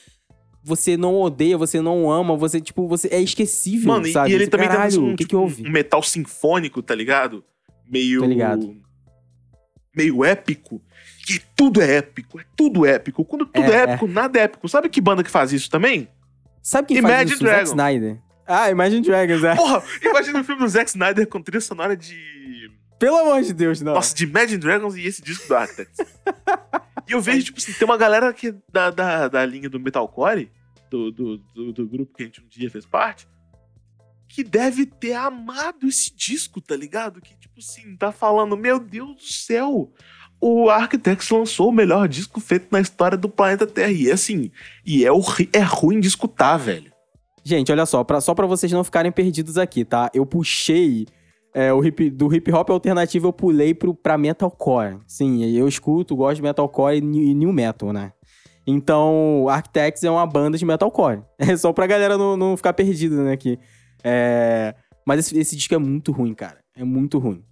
[0.63, 4.30] Você não odeia, você não ama, você, tipo, você é esquecível, Mano, e- sabe?
[4.30, 7.44] e ele Você, também tem um, que tipo, que um metal sinfônico, tá ligado?
[7.89, 8.20] Meio.
[8.20, 8.76] Tô ligado.
[10.03, 10.81] Meio épico.
[11.29, 13.23] E tudo é épico, é tudo épico.
[13.23, 14.67] Quando tudo é, É, épico, nada é épico.
[14.67, 16.07] Sabe que banda que faz isso também?
[16.62, 17.43] Sabe quem Imagine faz isso?
[17.43, 17.63] O Zack.
[17.69, 18.17] Snyder.
[18.47, 19.55] Ah, Imagine Dragons, é.
[19.55, 22.17] Porra, imagina um filme do Zack Snyder com trilha sonora de.
[22.97, 23.93] Pelo amor de Deus, não.
[23.93, 25.99] Nossa, de Imagine Dragons e esse disco do Architects.
[27.07, 30.51] e eu vejo, tipo assim, tem uma galera que da, da, da linha do Metalcore,
[30.89, 33.27] do, do, do, do grupo que a gente um dia fez parte,
[34.27, 37.21] que deve ter amado esse disco, tá ligado?
[37.21, 39.91] Que, tipo assim, tá falando, meu Deus do céu,
[40.41, 43.91] o Architects lançou o melhor disco feito na história do planeta Terra.
[43.91, 44.52] E assim,
[44.86, 45.10] e é,
[45.54, 46.91] é ruim de escutar, velho.
[47.43, 50.10] Gente, olha só, pra, só pra vocês não ficarem perdidos aqui, tá?
[50.13, 51.08] Eu puxei
[51.54, 55.00] é, o hip, do hip hop alternativo, eu pulei pro, pra metalcore.
[55.08, 58.13] Sim, eu escuto, gosto de metalcore e new- new metal, né?
[58.67, 61.22] Então, Architects é uma banda de metalcore.
[61.39, 63.58] É só pra galera não, não ficar perdida, né, aqui.
[64.04, 64.76] É,
[65.08, 66.60] Mas esse, esse disco é muito ruim, cara.
[66.80, 67.44] É muito ruim.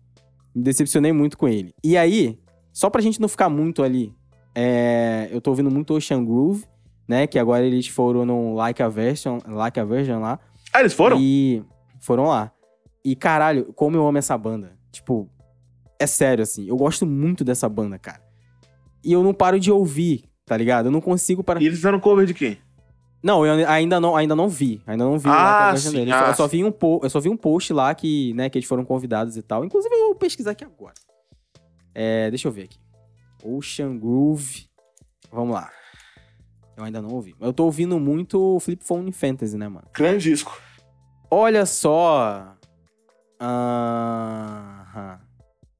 [0.56, 1.76] Me decepcionei muito com ele.
[1.84, 2.40] E aí,
[2.72, 4.16] só pra gente não ficar muito ali,
[4.56, 6.64] é, eu tô ouvindo muito Ocean Groove,
[7.06, 7.28] né?
[7.28, 10.40] Que agora eles foram no Like a Version, like a Version lá.
[10.72, 11.18] Ah, eles foram?
[11.20, 11.62] E
[12.00, 12.54] foram lá.
[13.04, 14.72] E caralho, como eu amo essa banda.
[14.94, 15.30] Tipo,
[16.00, 16.66] é sério, assim.
[16.66, 18.22] Eu gosto muito dessa banda, cara.
[19.04, 20.86] E eu não paro de ouvir, tá ligado?
[20.86, 21.62] Eu não consigo parar.
[21.62, 22.58] E eles fizeram cover de quem?
[23.28, 24.82] Não, eu ainda não, ainda não vi.
[24.88, 27.28] Ainda não vi Ah, sim, só- ah, eu, só vi um po- eu só vi
[27.28, 29.66] um post lá que, né, que eles foram convidados e tal.
[29.66, 30.94] Inclusive, eu vou pesquisar aqui agora.
[31.94, 32.80] É, deixa eu ver aqui.
[33.44, 34.70] Ocean Groove.
[35.30, 35.70] Vamos lá.
[36.78, 37.36] Eu ainda não ouvi.
[37.42, 39.88] Eu tô ouvindo muito Flip Phone Fantasy, né, mano?
[39.94, 40.58] Grande disco.
[41.30, 42.56] Olha só.
[43.42, 45.20] Aham.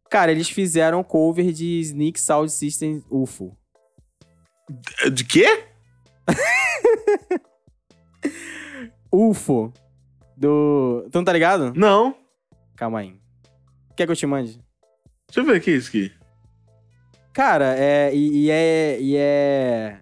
[0.10, 3.56] Cara, eles fizeram cover de Sneak Sound System UFO.
[5.14, 5.67] De quê?
[9.12, 9.74] UFO.
[10.36, 11.08] Do.
[11.12, 11.74] Tu não tá ligado?
[11.76, 12.16] Não.
[12.76, 13.16] Calma aí.
[13.96, 14.60] Quer que eu te mande?
[15.28, 16.12] Deixa eu ver o que é isso aqui.
[17.34, 18.14] Cara, é.
[18.16, 18.98] E, e é.
[19.02, 20.00] E é.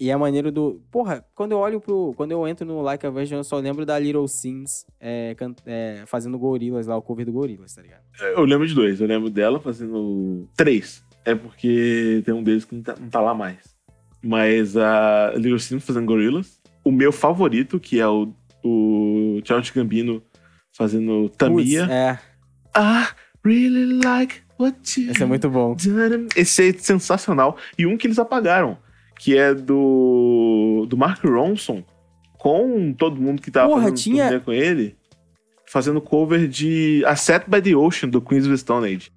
[0.00, 0.80] E é maneiro do.
[0.92, 2.14] Porra, quando eu olho pro.
[2.16, 5.56] Quando eu entro no Like a Version, eu só lembro da Little Sims é, can-
[5.66, 8.02] é, fazendo gorilas lá, o cover do gorilas, tá ligado?
[8.20, 9.00] Eu lembro de dois.
[9.00, 11.02] Eu lembro dela fazendo três.
[11.24, 13.76] É porque tem um deles que não tá, não tá lá mais.
[14.22, 16.58] Mas a Little Sims fazendo Gorillaz.
[16.84, 18.32] O meu favorito, que é o,
[18.64, 20.22] o Childish Gambino
[20.72, 21.80] fazendo Tamia.
[21.82, 22.18] Putz, é,
[22.76, 23.06] I
[23.44, 25.76] really like what you esse é muito bom.
[26.36, 27.56] Esse é sensacional.
[27.76, 28.78] E um que eles apagaram,
[29.18, 31.84] que é do, do Mark Ronson,
[32.38, 34.96] com todo mundo que tava Porra, fazendo tinha- com ele,
[35.66, 39.10] fazendo cover de A Set by the Ocean, do Queens of the Stone Age.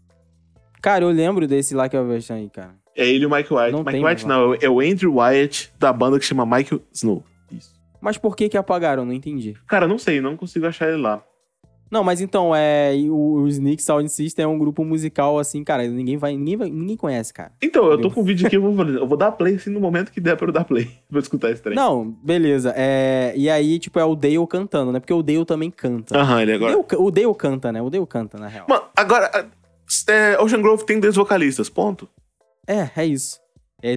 [0.81, 2.73] Cara, eu lembro desse Like a Version aí, cara.
[2.95, 3.71] É ele e o Mike White.
[3.71, 7.23] Não Mike White não, é o Andrew Wyatt, da banda que chama Michael Snow.
[7.51, 7.71] Isso.
[8.01, 9.05] Mas por que que apagaram?
[9.05, 9.53] Não entendi.
[9.67, 11.23] Cara, não sei, não consigo achar ele lá.
[11.89, 15.85] Não, mas então, é, o, o Sneak Sound System é um grupo musical, assim, cara,
[15.85, 17.51] ninguém vai, ninguém vai, ninguém conhece, cara.
[17.61, 19.81] Então, eu tô com um vídeo aqui, eu vou, eu vou dar play assim no
[19.81, 20.89] momento que der pra eu dar play.
[21.11, 21.75] Vou escutar esse trem.
[21.75, 25.69] Não, beleza, é, e aí, tipo, é o Dale cantando, né, porque o Dale também
[25.69, 26.17] canta.
[26.17, 26.71] Aham, ele agora.
[26.71, 28.65] Dale ca- o Dale canta, né, o Dale canta, na real.
[28.69, 29.49] Mano, agora.
[30.07, 32.07] É, Ocean Grove tem dois vocalistas, ponto.
[32.71, 33.39] É, é isso.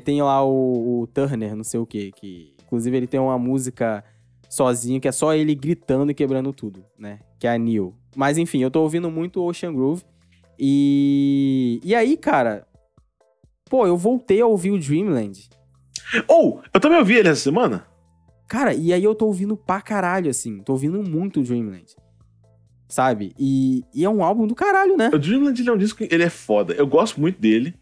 [0.04, 4.02] Tem lá o, o Turner, não sei o quê, que inclusive ele tem uma música
[4.48, 7.20] sozinho que é só ele gritando e quebrando tudo, né?
[7.38, 7.94] Que é a Neil.
[8.16, 10.02] Mas enfim, eu tô ouvindo muito Ocean Groove.
[10.58, 11.80] E.
[11.84, 12.66] E aí, cara.
[13.68, 15.48] Pô, eu voltei a ouvir o Dreamland.
[16.28, 17.86] Ou, eu também ouvi ele essa semana.
[18.46, 20.58] Cara, e aí eu tô ouvindo pra caralho, assim.
[20.58, 21.96] Tô ouvindo muito o Dreamland.
[22.88, 23.34] Sabe?
[23.38, 25.10] E, e é um álbum do caralho, né?
[25.12, 26.74] O Dreamland ele é um disco, ele é foda.
[26.74, 27.74] Eu gosto muito dele.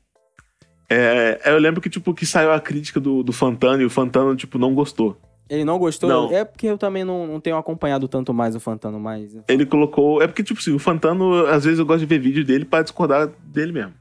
[0.94, 4.36] É, eu lembro que, tipo, que saiu a crítica do, do Fantano e o Fantano,
[4.36, 5.16] tipo, não gostou.
[5.48, 6.08] Ele não gostou?
[6.08, 6.32] Não.
[6.32, 9.34] É porque eu também não, não tenho acompanhado tanto mais o Fantano, mas.
[9.48, 10.22] Ele colocou.
[10.22, 12.82] É porque, tipo assim, o Fantano, às vezes eu gosto de ver vídeo dele pra
[12.82, 13.94] discordar dele mesmo.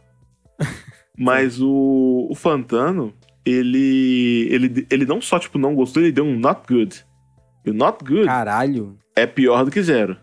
[1.17, 3.13] Mas o, o Fantano,
[3.45, 4.87] ele, ele.
[4.89, 7.05] Ele não só, tipo, não gostou, ele deu um not good.
[7.65, 8.97] E o not good Caralho.
[9.15, 10.17] é pior do que zero.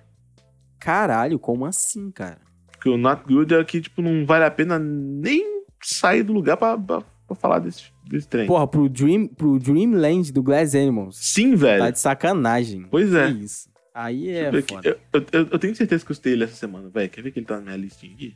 [0.81, 2.39] Caralho, como assim, cara?
[2.73, 6.57] Porque o not good é que, tipo, não vale a pena nem sair do lugar
[6.57, 8.47] pra, pra, pra falar desse, desse trem.
[8.47, 11.17] Porra, pro, Dream, pro Dreamland do Glass Animals.
[11.19, 11.83] Sim, velho.
[11.85, 12.87] Tá de sacanagem.
[12.91, 13.33] Pois é.
[13.33, 13.69] Que isso.
[13.95, 14.97] Aí é foda.
[15.13, 17.11] Eu, eu- eu tenho certeza que eu escutei ele essa semana, velho.
[17.11, 18.35] Quer ver que ele tá na minha listinha aqui?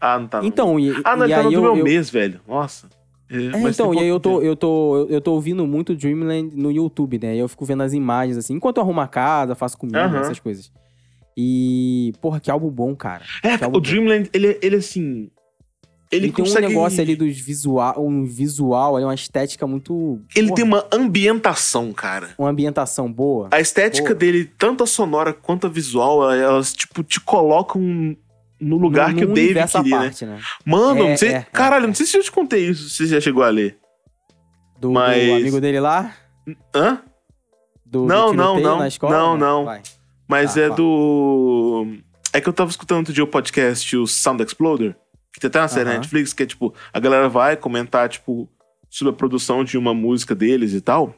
[0.00, 0.40] Ah, não tá.
[0.44, 2.40] Então, e, Ah, não, ele tá no eu, meu eu- mês, velho.
[2.46, 2.86] Nossa.
[3.30, 6.54] É, É, mas então, e aí eu tô, eu, tô, eu, tô ouvindo muito Dreamland
[6.54, 7.34] no YouTube, né?
[7.34, 10.70] Eu fico vendo as imagens, assim, enquanto eu arrumo a casa, faço comida, essas coisas.
[11.36, 13.24] E, porra, que álbum bom, cara.
[13.42, 15.30] É, o Dreamland, ele, ele assim.
[16.10, 16.68] Ele, Ele, tem um consegue.
[16.68, 20.20] negócio ali dos visual, um visual, uma estética muito...
[20.36, 22.30] Ele porra, tem uma ambientação, cara.
[22.38, 23.48] uma ambientação boa.
[23.50, 24.14] A estética Boa.
[24.14, 28.16] dele, tanto a sonora quanto a visual, elas, tipo, te colocam
[28.60, 30.04] no lugar num- que o Dave universo à queria, né?
[30.04, 30.40] parte, né?
[30.64, 31.28] Mano, É, não sei.
[31.30, 31.86] é, é, caralho, é.
[31.88, 33.76] não sei se eu te contei isso, se você já chegou a ler.
[34.78, 36.14] Do, do Mas- amigo dele lá?
[36.74, 37.00] Hã?
[37.84, 38.78] Do, do Não, não, tiroteio não.
[38.78, 39.16] na escola?
[39.18, 39.64] Não, não.
[39.64, 39.82] Vai.
[40.28, 40.76] Mas Tá, é fala.
[40.76, 41.86] do.
[42.32, 44.94] É que eu tava escutando outro dia o podcast, o Sound Exploder,
[45.36, 45.98] que tem até uma série Aham.
[45.98, 48.48] Netflix, que é tipo, a galera vai comentar, tipo,
[48.88, 51.14] sobre a produção de uma música deles e tal.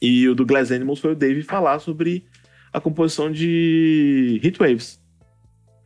[0.00, 2.24] E o do Glass Animals foi o Dave falar sobre
[2.72, 4.98] a composição de Heatwaves.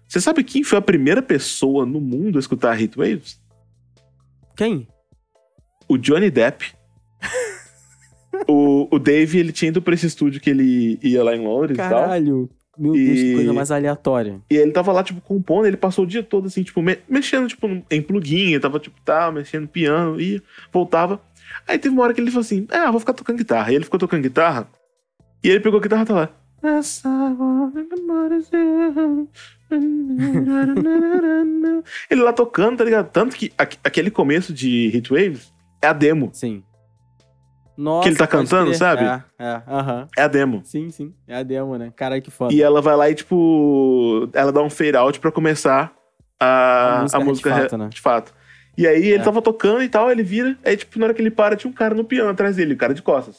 [0.07, 3.41] Você sabe quem foi a primeira pessoa no mundo a escutar Heatwaves?
[4.57, 4.87] Quem?
[5.89, 6.73] O Johnny Depp.
[8.47, 11.75] o, o Dave, ele tinha ido pra esse estúdio que ele ia lá em Londres
[11.75, 11.91] e tal.
[11.91, 12.49] Caralho.
[12.79, 14.41] Meu Deus, que E- coisa mais aleatória.
[14.51, 17.47] E ele tava lá, tipo, compondo, ele passou o dia todo, assim, tipo, me- mexendo,
[17.49, 21.21] tipo, em plugin, ele tava, tipo, tá, mexendo no piano, ia, voltava.
[21.69, 23.71] Aí teve uma hora que ele falou assim, ah, vou ficar tocando guitarra.
[23.73, 24.69] E ele ficou tocando guitarra,
[25.43, 26.31] e ele pegou a guitarra e tá lá.
[32.11, 33.11] ele lá tocando, tá ligado?
[33.11, 36.31] Tanto que aque- aquele começo de Heatwaves é a demo.
[36.33, 36.63] Sim.
[37.77, 38.77] Nossa, Que ele tá cantando, crer.
[38.79, 39.05] sabe?
[39.05, 40.09] É, é, aham.
[40.17, 40.63] É a demo.
[40.65, 41.13] Sim, sim.
[41.27, 41.93] É a demo, né?
[41.97, 42.55] Caralho, que foda.
[42.55, 45.93] E ela vai lá e, tipo, ela dá um fade out pra começar
[46.39, 47.89] a, A música a música de fato, né?
[47.89, 48.35] de fato.
[48.79, 49.25] E aí ele É.
[49.25, 51.75] tava tocando e tal, ele vira, aí, tipo, na hora que ele para, tinha um
[51.75, 53.37] cara no piano atrás dele, o cara de costas.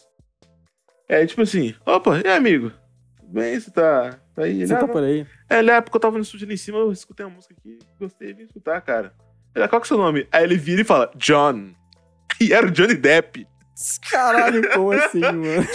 [1.08, 2.72] É tipo assim, opa, e aí, amigo?
[3.20, 3.60] Tudo bem?
[3.60, 4.52] Você tá, tá aí?
[4.52, 5.26] Ele, Você "Ah, tá não." por aí.
[5.50, 7.78] É, na época eu tava no estúdio ali em cima, eu escutei uma música aqui,
[8.00, 9.14] gostei, vim escutar, cara.
[9.56, 10.28] Ele, "Ah, qual que é o seu nome?
[10.32, 11.70] Aí ele vira e fala, John.
[12.42, 13.48] E era o Johnny Depp.
[14.10, 15.68] Caralho, como assim, mano?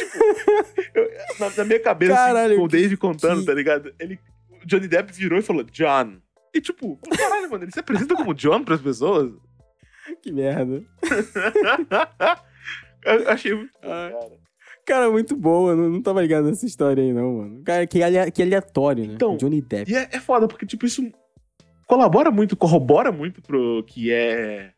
[1.38, 3.92] Na, na minha cabeça, Caralho, assim, com o Dave contando, que- tá ligado?
[3.98, 4.18] Ele,
[4.62, 6.16] o Johnny Depp virou e falou, John.
[6.54, 9.32] E tipo, caralho, mano, ele se apresenta como John pras pessoas?
[10.22, 10.82] que merda.
[13.04, 13.70] Eu achei muito.
[13.82, 14.10] bom, Ah.
[14.12, 14.40] cara.
[14.86, 15.76] Cara, muito boa.
[15.76, 17.62] Não, não tava ligado nessa história aí, não, mano.
[17.64, 17.98] Cara, que,
[18.32, 19.12] que aleatório, né?
[19.14, 19.90] Então, Johnny Depp.
[19.90, 21.02] E é, é foda, porque, tipo, isso
[21.86, 24.72] colabora muito, corrobora muito pro que é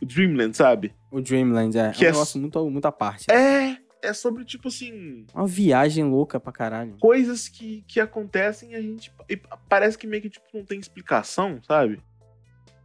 [0.00, 0.92] o Dreamland, sabe?
[1.10, 1.90] O Dreamland, é.
[1.90, 3.26] Que é é um negócio muito, muito à parte.
[3.30, 6.96] É, é sobre, tipo assim, Uma viagem louca pra caralho.
[7.00, 9.12] coisas que, que acontecem e a gente.
[9.28, 9.36] e
[9.68, 12.00] parece que meio que, tipo, não tem explicação, sabe?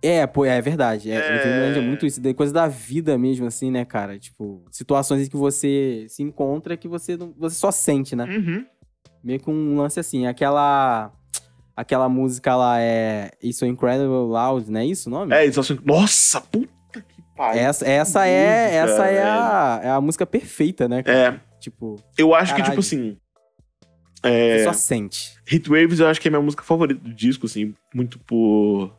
[0.01, 1.11] É, pô, é verdade.
[1.11, 1.35] É, É.
[1.35, 2.19] O Dreamland é muito isso.
[2.19, 4.17] de Coisa da vida mesmo, assim, né, cara?
[4.17, 8.25] Tipo, situações em que você se encontra que você, não, você só sente, né?
[8.25, 8.65] Uhum.
[9.23, 10.25] Meio que um lance assim.
[10.25, 11.11] Aquela.
[11.75, 13.31] Aquela música lá é.
[13.41, 15.33] Isso é Incredible Loud, não é isso o nome?
[15.35, 16.80] É, isso assim, nossa, puta
[17.41, 17.61] que pariu.
[17.61, 21.03] Essa, essa é, essa é a, é a música perfeita, né?
[21.03, 21.17] cara?
[21.17, 22.71] É, Tipo, eu acho que, Caralho.
[22.71, 23.17] tipo assim.
[24.23, 24.29] você
[24.61, 25.33] É, só sente.
[25.51, 28.91] Heatwaves eu acho que é a minha música favorita do disco, assim, muito por.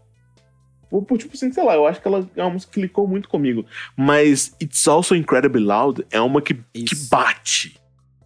[0.88, 3.08] Por, por, tipo assim, sei lá, eu acho que ela é uma música que clicou
[3.08, 3.64] muito comigo.
[3.96, 7.80] Mas It's Also Incredibly Loud é uma que, que bate.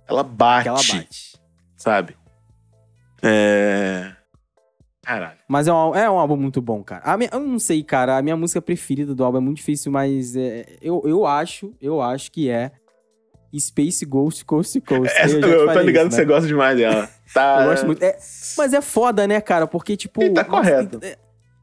[0.09, 1.39] Ela bate, Que ela bate.
[1.77, 2.17] sabe?
[3.23, 4.13] É.
[5.07, 5.39] Caralho.
[5.49, 7.17] Mas é um, é um álbum muito bom, cara.
[7.17, 8.19] Minha- eu não sei, cara.
[8.19, 12.03] A minha música preferida do álbum é muito difícil, mas é, eu, eu acho, eu
[12.03, 12.73] acho que é
[13.59, 15.15] Space Ghost Coast to Coast.
[15.17, 16.23] Essa, te eu tô ligado isso, que né?
[16.23, 17.09] você gosta demais dela.
[17.35, 17.63] Tá.
[17.63, 18.03] Eu gosto muito.
[18.05, 18.17] É,
[18.57, 19.67] mas é foda, né, cara?
[19.67, 20.23] Porque, tipo.
[20.23, 20.99] Sim, tá correto.
[21.01, 21.19] tem- é-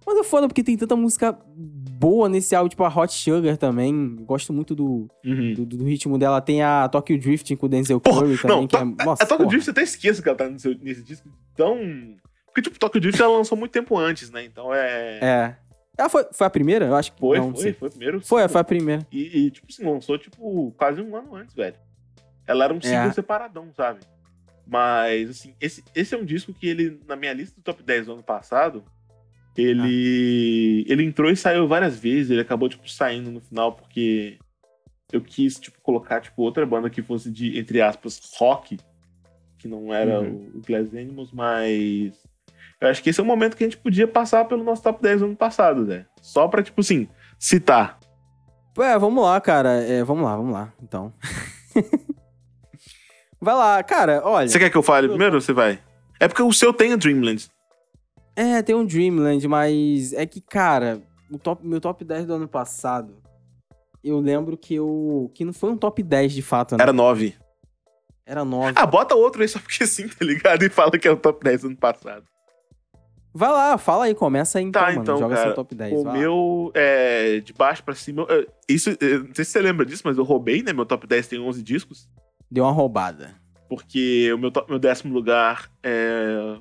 [0.06, 4.18] mas é foda porque tem tanta música boa nesse álbum, tipo a Hot Sugar também.
[4.26, 5.54] Gosto muito do, Uhum.
[5.54, 6.42] do, do ritmo dela.
[6.42, 8.58] Tem a Tokyo Drifting com o Denzel Porra, Curry também.
[8.58, 9.50] Não, que é, to- nossa, a Tokyo porra.
[9.52, 11.78] Drift eu até esqueço que ela tá nesse, nesse disco tão.
[12.54, 14.44] Porque, tipo, Tokyo Drift ela lançou muito tempo antes, né?
[14.46, 15.20] Então é.
[15.22, 15.56] É.
[15.98, 16.86] Ela foi, foi a primeira?
[16.86, 17.74] Eu acho que Foi, não, não foi, sei.
[17.74, 18.22] foi primeiro.
[18.22, 19.08] Foi, foi a primeira.
[19.12, 21.76] E, e, tipo assim, lançou, tipo, quase um ano antes, velho.
[22.48, 23.14] Ela era um single É.
[23.14, 24.02] separadão, sabe?
[24.68, 28.06] Mas, assim, esse, esse é um disco que ele, na minha lista do top 10
[28.08, 28.84] do ano passado,
[29.58, 30.86] ele.
[30.88, 32.32] Ele entrou e saiu várias vezes.
[32.32, 34.38] Ele acabou, tipo, saindo no final porque
[35.12, 38.78] eu quis, tipo, colocar, tipo, outra banda que fosse de, entre aspas, rock,
[39.60, 40.52] que não era Uhum.
[40.56, 42.14] o Glass Animals, mas.
[42.80, 45.02] Eu acho que esse é o momento que a gente podia passar pelo nosso top
[45.02, 46.06] 10 do ano passado, Zé.
[46.22, 47.08] Só pra, tipo assim,
[47.40, 47.98] citar.
[48.78, 49.70] É, vamos lá, cara.
[49.70, 51.14] É, vamos lá, vamos lá, então.
[53.40, 54.48] Vai lá, cara, olha.
[54.48, 55.78] Você quer que eu fale primeiro ou você vai?
[56.18, 57.50] É porque o seu tem a Dreamland.
[58.36, 62.48] É, tem um Dreamland, mas é que, cara, o top, meu top 10 do ano
[62.48, 63.22] passado,
[64.02, 65.30] eu lembro que eu.
[65.36, 66.84] que não foi um top 10 de fato, né?
[66.84, 67.36] Era 9.
[68.26, 68.74] Era 9.
[68.78, 70.64] Ah, bota outro aí só porque sim, tá ligado?
[70.64, 72.24] E fala que é o top 10 do ano passado.
[73.34, 75.02] Vai lá, fala aí, começa aí então, Tá, mano.
[75.02, 75.94] então, Joga cara, seu top 10.
[75.94, 78.28] O meu, é, de baixo pra cima.
[78.70, 80.72] Isso, não sei se você lembra disso, mas eu roubei, né?
[80.72, 82.08] Meu top 10 tem 11 discos.
[82.52, 83.34] Deu uma roubada.
[83.68, 86.58] Porque o meu, top- meu décimo lugar é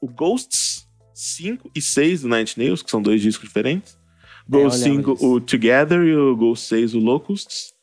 [0.00, 3.98] o Ghosts 5 e 6 do Inch Nails, que são dois discos diferentes.
[4.48, 5.32] Ghost É, eu lembro 5, disso.
[5.34, 7.74] o Together, e o Ghost 6, o Locusts.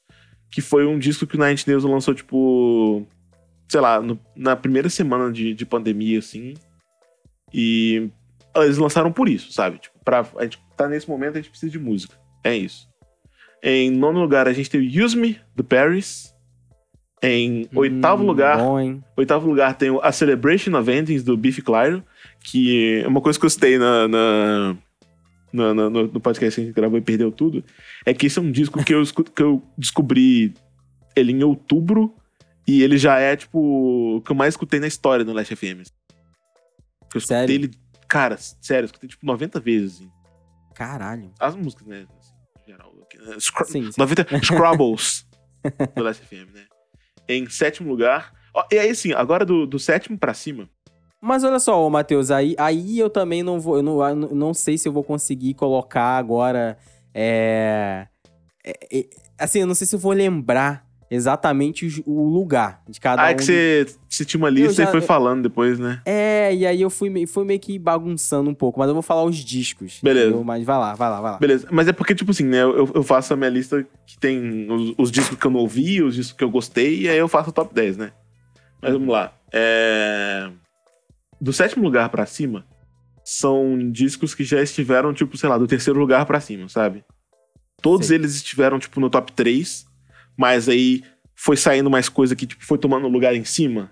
[0.52, 3.06] Que foi um disco que o Inch Nails lançou, tipo...
[3.69, 6.56] Sei lá, no- na primeira semana de, de pandemia, assim.
[7.54, 8.10] E
[8.58, 9.78] eles lançaram por isso, sabe?
[9.80, 12.16] Tipo, pra, a gente tá nesse momento, a gente precisa de música.
[12.44, 12.88] É isso.
[13.63, 16.32] Em nono lugar, a gente tem o Use Me, do Paris.
[17.22, 19.02] Em oitavo Hum, lugar, Bom?
[19.16, 22.04] Oitavo lugar tem o A Celebration of Endings, do Biff Clyro,
[22.44, 24.76] que é uma coisa que eu citei na, na-
[25.54, 27.63] na- na- no, no podcast que a gente gravou e perdeu tudo,
[28.06, 30.54] é que esse é um disco que eu, que eu descobri
[31.16, 32.13] ele em outubro
[32.68, 35.80] e ele já é, tipo, o que eu mais escutei na história no Last FM.
[37.13, 37.56] Eu escutei Sério?
[37.56, 37.72] ele,
[38.13, 40.12] cara, sério, escutei tipo 90 vezes, assim.
[40.76, 41.32] Caralho.
[41.39, 42.06] As músicas, né?
[42.19, 42.91] assim, em geral.
[42.91, 43.99] Uh, Scr- Sim, sim.
[43.99, 45.26] 90 Scrabbles
[45.95, 46.65] do Last FM, né?
[47.28, 48.32] Em sétimo lugar.
[48.54, 50.69] Ó, e aí, assim, agora do, do sétimo pra cima.
[51.19, 53.78] Mas olha só, Matheus, aí, aí eu também não vou.
[53.78, 56.78] Eu não, eu não sei se eu vou conseguir colocar agora.
[57.15, 58.08] É,
[58.63, 63.21] é, é, assim, eu não sei se eu vou lembrar exatamente o, lugar de cada
[63.21, 63.30] Ah, um.
[63.30, 66.02] é que você, você tinha uma lista já- e foi falando depois, né?
[66.06, 69.04] É, e aí eu fui, meio- fui meio que bagunçando um pouco, mas eu vou
[69.04, 69.99] falar os discos.
[70.02, 70.28] Beleza.
[70.28, 70.43] entendeu?
[70.43, 71.38] Mas vai lá, vai lá, vai lá.
[71.38, 71.67] Beleza.
[71.71, 72.62] Mas é porque, tipo assim, né?
[72.63, 76.02] Eu, eu faço a minha lista que tem os, os discos que eu não ouvi,
[76.02, 78.12] os discos que eu gostei, e aí eu faço o top 10, né?
[78.82, 79.32] Mas vamos lá.
[79.52, 80.49] É...
[81.39, 82.65] Do sétimo lugar pra cima,
[83.23, 87.04] são discos que já estiveram, tipo, sei lá, do terceiro lugar pra cima, sabe?
[87.82, 88.15] Todos Sei.
[88.17, 89.86] eles estiveram, tipo, no top 3,
[90.38, 91.04] mas aí
[91.36, 93.89] foi saindo mais coisa que, tipo, foi tomando lugar em cima.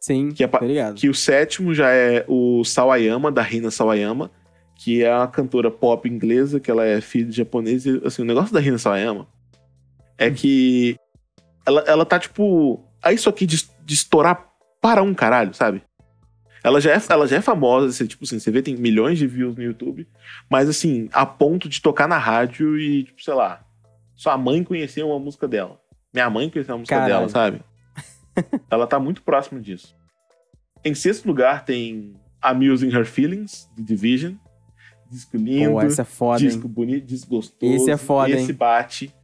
[0.00, 0.58] Sim, Que é tá.
[1.00, 4.30] Que o sétimo já é o Sawayama, da Rina Sawayama,
[4.76, 7.84] que é a cantora pop inglesa, que ela é filha de japonês.
[7.86, 9.26] E, assim, o negócio da Rina Sawayama
[10.16, 10.96] é que
[11.66, 14.48] ela, ela tá, tipo, a isso aqui de, de estourar
[14.80, 15.82] para um caralho, sabe?
[16.62, 19.26] Ela já é, ela já é famosa, você, tipo assim, você vê, tem milhões de
[19.26, 20.06] views no YouTube,
[20.50, 23.65] mas assim, a ponto de tocar na rádio e, tipo, sei lá,
[24.16, 25.78] sua mãe conheceu uma música dela.
[26.12, 27.14] Minha mãe conheceu uma música Caralho.
[27.14, 27.60] dela, sabe?
[28.70, 29.94] ela tá muito próxima disso.
[30.84, 34.34] Em sexto lugar tem Amusing Her Feelings, do Division.
[35.10, 36.72] Disco lindo, Pô, essa é foda, disco hein?
[36.72, 37.72] bonito, disco gostoso.
[37.72, 38.56] Esse é foda, Esse hein?
[38.56, 39.14] bate.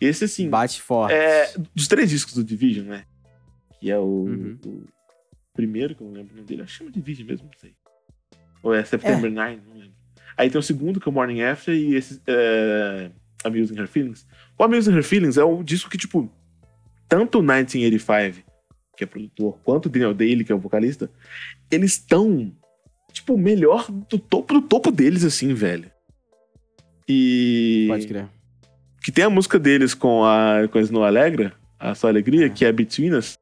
[0.00, 1.12] Esse, assim, Bate forte.
[1.14, 3.04] é, dos três discos do Division, né?
[3.80, 4.56] Que é o, Uhum.
[4.64, 4.84] o
[5.54, 6.62] primeiro, que eu não lembro o nome dele.
[6.62, 7.72] Acho que chama Division mesmo, não sei.
[8.62, 9.92] Ou é September 9, não lembro.
[10.36, 13.10] Aí tem o segundo, que é o Morning After, e esse é,
[13.44, 14.26] Amusing Her Feelings.
[14.58, 16.30] O Amusing Her Feelings é um disco que, tipo,
[17.08, 18.42] tanto o 1985,
[18.96, 21.08] que é produtor, quanto o Daniel Daly, que é o vocalista,
[21.70, 22.52] eles estão,
[23.12, 25.90] tipo, melhor do topo do topo deles, assim, velho.
[27.08, 28.26] E Pode crer.
[29.02, 32.50] que tem a música deles com a, com a Snow Alegra, a Sua Alegria, Ah.
[32.50, 33.38] que é Between Us.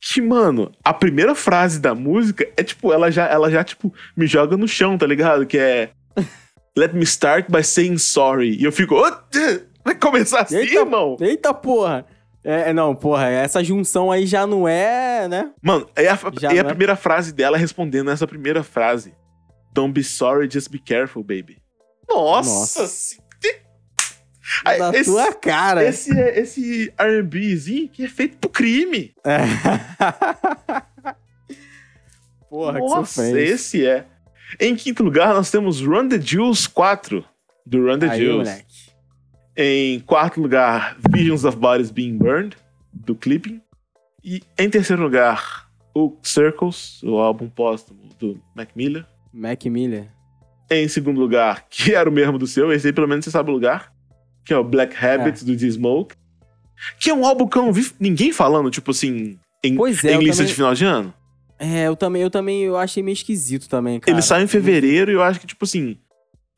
[0.00, 4.26] Que, mano, a primeira frase da música é tipo, ela já, ela já, tipo, me
[4.26, 5.46] joga no chão, tá ligado?
[5.46, 5.90] Que é
[6.76, 8.56] Let me start by saying sorry.
[8.58, 11.16] E eu fico, "Ô, tê, vai começar assim, Eita, irmão?
[11.20, 12.06] Eita porra!
[12.44, 15.52] É, é, não, porra, essa junção aí já não é, né?
[15.62, 16.18] Mano, é a,
[16.52, 19.14] é a é- primeira frase dela respondendo essa primeira frase.
[19.72, 21.58] Don't be sorry, just be careful, baby.
[22.08, 22.80] Nossa!
[22.82, 23.22] Nossa.
[24.64, 25.84] Aí, Da esse, tua cara.
[25.84, 29.14] esse, esse R&Bzinho que é feito pro crime.
[29.24, 29.38] É.
[32.50, 33.54] porra, Nossa, que sofrência.
[33.54, 34.04] esse é.
[34.60, 37.24] Em quinto lugar, nós temos Run the Jewels 4,
[37.66, 38.48] do Run the Aí, Jewels.
[38.48, 38.72] moleque.
[39.56, 42.56] Em quarto lugar, Visions of Bodies Being Burned,
[42.92, 43.60] do Clipping.
[44.24, 49.04] E em terceiro lugar, o Circles, o álbum póstumo do Mac Miller.
[49.32, 50.08] Mac Miller.
[50.70, 53.50] Em segundo lugar, que era o mesmo do seu, esse aí pelo menos você sabe
[53.50, 53.92] o lugar,
[54.44, 56.14] que é o Black Habits do D-Smoke.
[56.98, 59.84] Que é um álbum que eu não vi ninguém falando, tipo assim, em, é, em
[59.84, 61.14] lista também- de final de ano.
[61.64, 64.12] É, eu também, eu também eu achei meio esquisito também, cara.
[64.12, 65.96] Ele sai em fevereiro e eu acho que, tipo assim,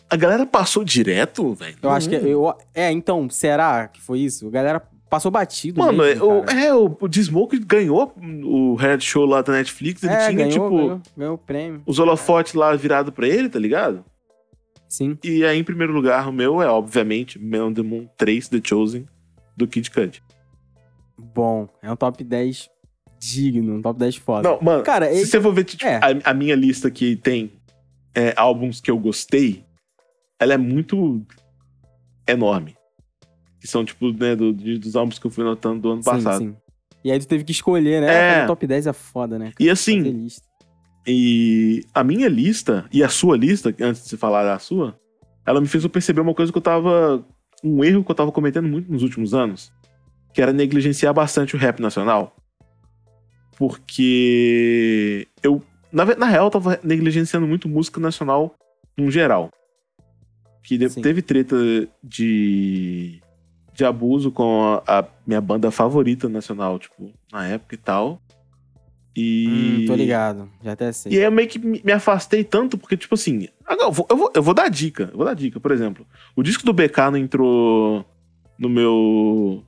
[0.09, 1.77] a galera passou direto, velho.
[1.83, 2.15] Eu acho que.
[2.15, 4.49] Eu, é, então, será que foi isso?
[4.49, 4.81] A galera
[5.11, 5.81] passou batido.
[5.81, 6.61] Mano, mesmo, é, o, cara.
[6.61, 10.71] é, o, o ganhou o reality show lá da Netflix, ele É, tinha, ganhou, tipo,
[10.71, 11.83] ganhou, ganhou o prêmio.
[11.85, 14.03] os holofotes lá virado pra ele, tá ligado?
[14.89, 15.19] Sim.
[15.23, 18.61] E aí, em primeiro lugar, o meu é, obviamente, Man on the Moon 3, The
[18.65, 19.07] Chosen,
[19.55, 20.23] do Kid Cudi.
[21.19, 22.71] Bom, é um top 10
[23.33, 24.49] digno, um top 10 foda.
[24.49, 25.97] Não, mano, Cara, se ele- você for ver, tipo, é.
[25.97, 27.53] a, a minha lista que tem
[28.15, 29.65] é, álbuns que eu gostei,
[30.39, 31.25] ela é muito
[32.29, 32.75] enorme.
[33.61, 36.39] Que são, tipo, né, do- dos álbuns que eu fui notando do ano sim, passado.
[36.39, 36.57] sim.
[37.03, 38.07] E aí tu teve que escolher, né?
[38.15, 38.35] É.
[38.35, 39.53] Fazer top 10 é foda, né?
[39.61, 40.27] E assim.
[41.07, 44.99] E a minha lista, e a sua lista, antes de você falar da sua,
[45.47, 47.25] ela me fez eu perceber uma coisa que eu tava.
[47.63, 49.71] Um erro que eu tava cometendo muito nos últimos anos,
[50.33, 52.35] que era negligenciar bastante o rap nacional.
[53.59, 58.55] Porque eu, na, na real, eu tava negligenciando muito música nacional
[58.97, 59.51] no geral.
[60.63, 61.57] Que de- teve treta
[62.03, 63.21] de,
[63.73, 68.21] de abuso com a, a minha banda favorita nacional, tipo, na época e tal.
[69.17, 69.83] E.
[69.85, 71.13] Hum, tô ligado, já até sei.
[71.13, 73.49] E aí eu meio que me afastei tanto, porque, tipo assim.
[73.65, 75.09] agora Eu vou, eu, vou, eu vou dar dica.
[75.13, 76.05] Eu vou dar dica, por exemplo.
[76.35, 78.05] O disco do BK não entrou
[78.59, 79.63] no meu.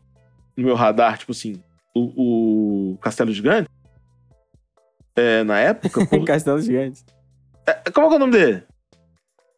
[0.57, 1.61] No meu radar, tipo assim.
[1.95, 3.69] O, o Castelo Gigante.
[5.17, 6.05] É, na época.
[6.07, 7.05] por- Castelo Gigante.
[7.67, 8.63] é, como é que é o nome dele?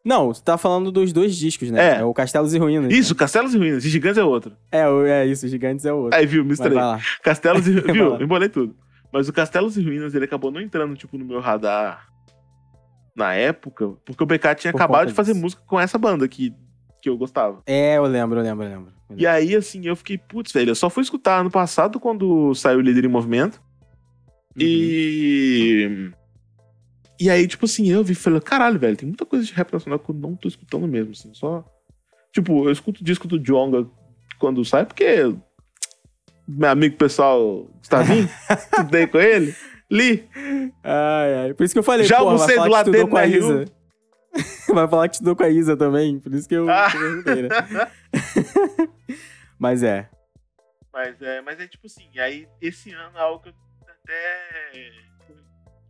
[0.03, 1.97] Não, tu tá falando dos dois discos, né?
[1.97, 1.99] É.
[1.99, 2.91] É, o Castelos e Ruínas.
[2.91, 3.19] Isso, né?
[3.19, 3.83] Castelos e Ruínas.
[3.83, 4.55] E Gigantes é outro.
[4.71, 6.17] É, é isso, Gigantes é outro.
[6.17, 6.43] Aí, viu?
[6.45, 6.77] Misturei.
[7.21, 7.73] Castelos e.
[7.91, 8.19] Viu?
[8.21, 8.75] Embolei tudo.
[9.11, 12.07] Mas o Castelos e Ruínas, ele acabou não entrando, tipo, no meu radar
[13.15, 15.43] na época, porque o BK tinha Por acabado de fazer disso.
[15.43, 16.53] música com essa banda que,
[17.01, 17.61] que eu gostava.
[17.65, 18.93] É, eu lembro, eu lembro, eu lembro.
[19.09, 22.53] Eu E aí, assim, eu fiquei, putz, velho, eu só fui escutar ano passado quando
[22.55, 23.61] saiu o Líder em Movimento.
[24.65, 26.11] E.
[27.19, 29.73] E aí, tipo assim, eu vi e falei, caralho, velho, tem muita coisa de rap
[29.73, 31.63] nacional que eu não tô escutando mesmo, assim, só.
[32.33, 33.85] Tipo, eu escuto o disco do Jonga
[34.39, 35.33] quando sai, porque.
[36.47, 39.53] Meu amigo pessoal Gustavinho, estudei com ele,
[39.91, 40.27] li.
[40.35, 40.71] Uhum.
[40.83, 41.53] Ai, ai.
[41.53, 43.65] Por isso que eu falei, Já porra, almocei do lado dele com a na Isa.
[44.73, 46.89] vai falar que estudou com a Isa também, por isso que eu Ah.
[46.91, 47.49] perguntei, né?
[49.59, 50.09] Mas é.
[50.91, 53.53] Mas é, mas é tipo assim, aí esse ano é algo que eu
[54.09, 54.91] até.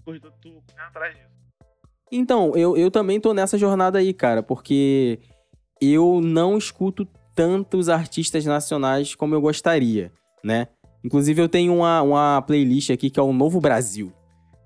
[0.03, 0.33] Correndo
[0.77, 1.29] atrás disso.
[2.11, 5.19] Então, eu, eu também tô nessa jornada aí, cara, porque
[5.79, 7.05] eu não escuto
[7.35, 10.11] tantos artistas nacionais como eu gostaria,
[10.43, 10.67] né?
[11.03, 14.11] Inclusive, eu tenho uma, uma playlist aqui que é o Novo Brasil,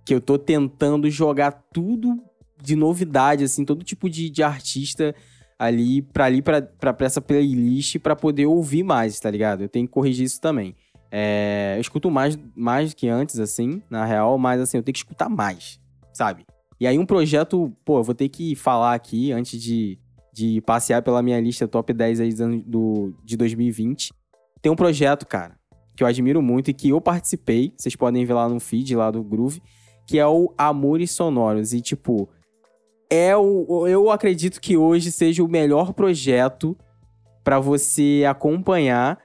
[0.05, 2.17] que eu tô tentando jogar tudo
[2.61, 5.13] de novidade, assim, todo tipo de, de artista
[5.59, 9.63] ali pra, ali pra, pra, pra essa playlist pra poder ouvir mais, tá ligado?
[9.63, 10.75] Eu tenho que corrigir isso também.
[11.15, 14.99] É, eu escuto mais, mais que antes, assim, na real, mas assim, eu tenho que
[14.99, 15.79] escutar mais,
[16.11, 16.43] sabe?
[16.79, 19.99] E aí um projeto, pô, eu vou ter que falar aqui antes de,
[20.33, 22.33] de passear pela minha lista top 10 aí
[22.65, 24.11] do, de 2020.
[24.59, 25.55] Tem um projeto, cara,
[25.95, 29.11] que eu admiro muito e que eu participei, vocês podem ver lá no feed lá
[29.11, 29.61] do Groove,
[30.07, 31.73] que é o Amores Sonoros.
[31.73, 32.27] E, tipo,
[33.07, 36.75] é o, eu acredito que hoje seja o melhor projeto
[37.43, 39.19] pra você acompanhar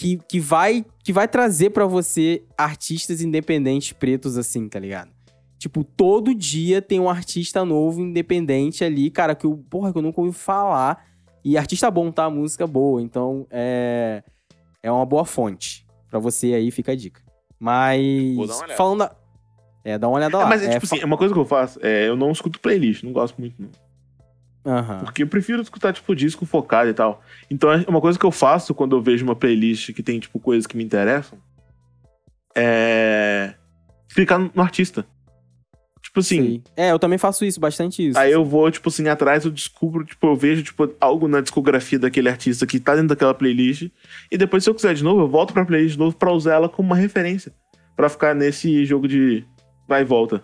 [0.00, 5.10] que, que, vai, que vai trazer pra você artistas independentes pretos assim, tá ligado?
[5.58, 10.02] Tipo, todo dia tem um artista novo, independente ali, cara, que eu, porra, que eu
[10.02, 11.04] nunca ouvi falar.
[11.44, 12.30] E artista bom, tá?
[12.30, 13.02] Música boa.
[13.02, 14.22] Então, é,
[14.82, 15.86] é uma boa fonte.
[16.08, 17.20] Pra você aí, fica a dica.
[17.58, 18.76] Mas, Vou dar uma olhada.
[18.78, 18.98] falando...
[19.00, 19.16] da-
[19.84, 20.44] É, dá uma olhada lá.
[20.44, 22.32] É, mas é, É, tipo fa- assim, uma coisa que eu faço, é, eu não
[22.32, 23.68] escuto playlist, não gosto muito, não.
[24.64, 25.00] Aham.
[25.00, 27.22] Porque eu prefiro escutar, tipo, disco focado e tal.
[27.50, 30.38] Então, é uma coisa que eu faço quando eu vejo uma playlist que tem, tipo,
[30.38, 31.38] coisas que me interessam,
[32.54, 33.54] é
[34.14, 35.06] clicar no artista.
[36.02, 36.42] Tipo assim.
[36.42, 36.62] Sei.
[36.76, 38.18] É, eu também faço isso, bastante isso.
[38.18, 41.98] Aí eu vou, tipo assim, atrás, eu descubro, tipo, eu vejo, tipo, algo na discografia
[41.98, 43.88] daquele artista que tá dentro daquela playlist.
[44.30, 46.54] E depois, se eu quiser de novo, eu volto pra playlist de novo pra usar
[46.54, 47.52] ela como uma referência.
[47.94, 49.44] Pra ficar nesse jogo de
[49.86, 50.42] vai e volta.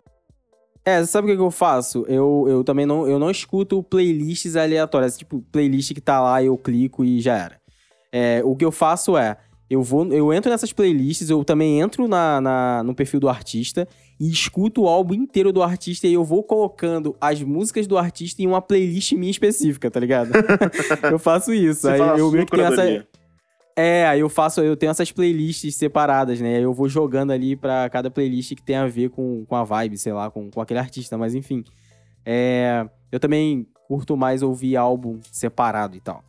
[0.87, 2.05] É, sabe o que, que eu faço?
[2.07, 5.19] Eu, eu também não, eu não escuto playlists aleatórias.
[5.19, 7.61] Tipo, playlist que tá lá, eu clico e já era.
[8.13, 9.37] É, o que eu faço é,
[9.69, 13.89] eu vou, eu entro nessas playlists, eu também entro na, na, no perfil do artista
[14.19, 18.41] e escuto o álbum inteiro do artista e eu vou colocando as músicas do artista
[18.41, 20.31] em uma playlist minha específica, tá ligado?
[21.11, 21.81] eu faço isso.
[21.81, 23.07] Você aí eu meio que tenho essa.
[23.79, 26.59] É, aí eu faço, eu tenho essas playlists separadas, né?
[26.59, 29.99] Eu vou jogando ali pra cada playlist que tem a ver com, com a vibe,
[29.99, 31.63] sei lá, com, com aquele artista, mas enfim.
[32.25, 36.25] É, eu também curto mais ouvir álbum separado e tal.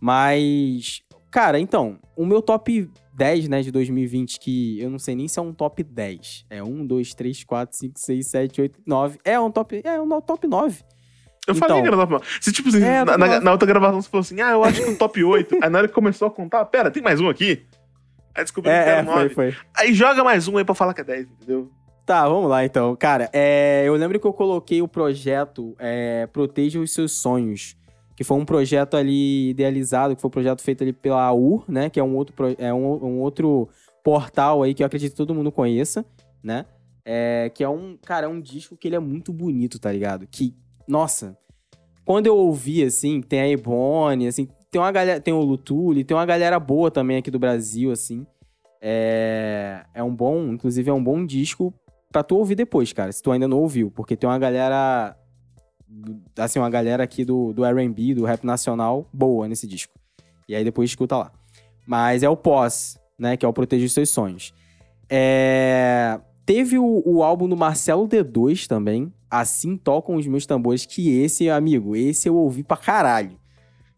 [0.00, 5.28] Mas, cara, então, o meu top 10, né, de 2020, que eu não sei nem
[5.28, 6.46] se é um top 10.
[6.48, 9.18] É 1, 2, 3, 4, 5, 6, 7, 8, 9.
[9.22, 10.82] É um top, é um top 9.
[11.46, 11.68] Eu Então.
[11.68, 12.24] falei que era top 9.
[12.40, 14.82] Você, tipo assim, É, na, na- na outra gravação você falou assim, ah, eu acho
[14.82, 15.58] que um top 8.
[15.62, 17.64] Aí na hora que começou a contar, pera, tem mais um aqui?
[18.34, 19.28] Aí descobri que É, era é, 9.
[19.30, 19.56] foi, foi.
[19.76, 21.70] Aí joga mais um aí pra falar que é 10, entendeu?
[22.04, 22.94] Tá, vamos lá então.
[22.96, 27.76] Cara, é, eu lembro que eu coloquei o projeto é, Proteja os Seus Sonhos,
[28.16, 31.90] que foi um projeto ali idealizado, que foi um projeto feito ali pela AUR, né?
[31.90, 33.68] Que é um outro, é um, um outro
[34.04, 36.04] portal aí que eu acredito que todo mundo conheça,
[36.42, 36.64] né?
[37.04, 40.26] É, que é um, cara, é um disco que ele é muito bonito, tá ligado?
[40.30, 40.54] Que,
[40.88, 41.36] nossa,
[42.04, 46.16] quando eu ouvi, assim, tem a Ebony, assim, tem uma galera, tem o Lutuli, tem
[46.16, 48.26] uma galera boa também aqui do Brasil, assim.
[48.80, 51.74] É, é um bom, inclusive é um bom disco
[52.12, 55.16] pra tu ouvir depois, cara, se tu ainda não ouviu, porque tem uma galera,
[56.38, 59.92] assim, uma galera aqui do, do R&B, do rap nacional, boa nesse disco.
[60.48, 61.32] E aí depois escuta lá.
[61.86, 64.54] Mas é o Pós, né, que é o Proteja os Seus Sonhos.
[65.10, 71.20] É, Teve o, o álbum do Marcelo D2 também, Assim Tocam os Meus Tambores, que
[71.20, 73.32] esse, amigo, esse eu ouvi pra caralho.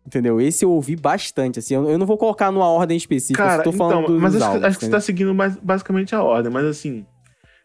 [0.07, 0.41] Entendeu?
[0.41, 3.63] Esse eu ouvi bastante, assim, eu, eu não vou colocar numa ordem específica, eu Cara,
[3.63, 6.15] tô falando então, dos mas acho, que- álbuns, acho que você tá seguindo mais, basicamente
[6.15, 7.05] a ordem, mas assim,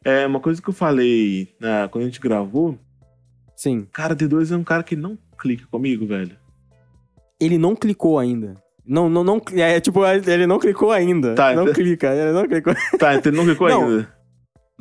[0.04, 2.78] é uma coisa que eu falei né, quando a gente gravou,
[3.56, 3.88] Sim.
[3.94, 6.36] cara, D2 é um cara que não clica comigo, velho.
[7.40, 8.58] Ele não clicou ainda.
[8.86, 9.42] Não, não, não.
[9.54, 11.36] É tipo, ele não clicou ainda.
[11.36, 12.74] Tá, não então- clica, ele não clicou.
[13.00, 14.13] Tá, então ele não clicou Não, ainda.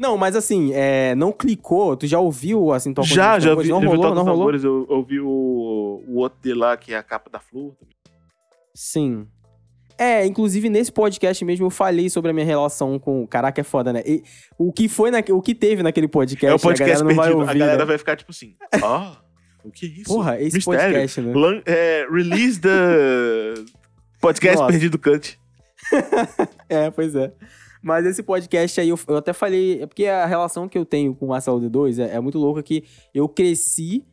[0.03, 1.97] Não, mas assim, é, não clicou.
[1.97, 3.69] Tu já ouviu assim, Toca Já, já Tambores?
[3.69, 4.47] vi, Não já vi rolou, Toca não os rolou?
[4.47, 7.73] Tambores, eu, eu vi o, o outro dele lá, que é a capa da flor.
[8.75, 9.29] Sim.
[9.97, 13.25] É, inclusive nesse podcast mesmo eu falei sobre a minha relação com.
[13.29, 14.03] Caraca, é foda, né?
[14.05, 14.25] E
[14.59, 15.23] o que foi, na...
[15.31, 17.41] o que teve naquele podcast, é o a podcast galera não vai perdido.
[17.41, 17.51] ouvir.
[17.63, 17.85] a galera né?
[17.85, 19.13] vai ficar tipo assim, ó,
[19.65, 20.05] o que é isso?
[20.13, 20.81] Porra, esse Mistério.
[20.93, 21.33] podcast, né?
[21.33, 22.71] Lan- é, release da
[24.21, 24.73] podcast Nossa.
[24.73, 25.39] perdido cut.
[26.69, 27.33] É, pois é.
[27.83, 29.83] Mas esse podcast aí, eu, eu até falei.
[29.83, 32.63] É porque a relação que eu tenho com o Marcelo D2 é, é muito louca
[32.63, 34.05] que eu cresci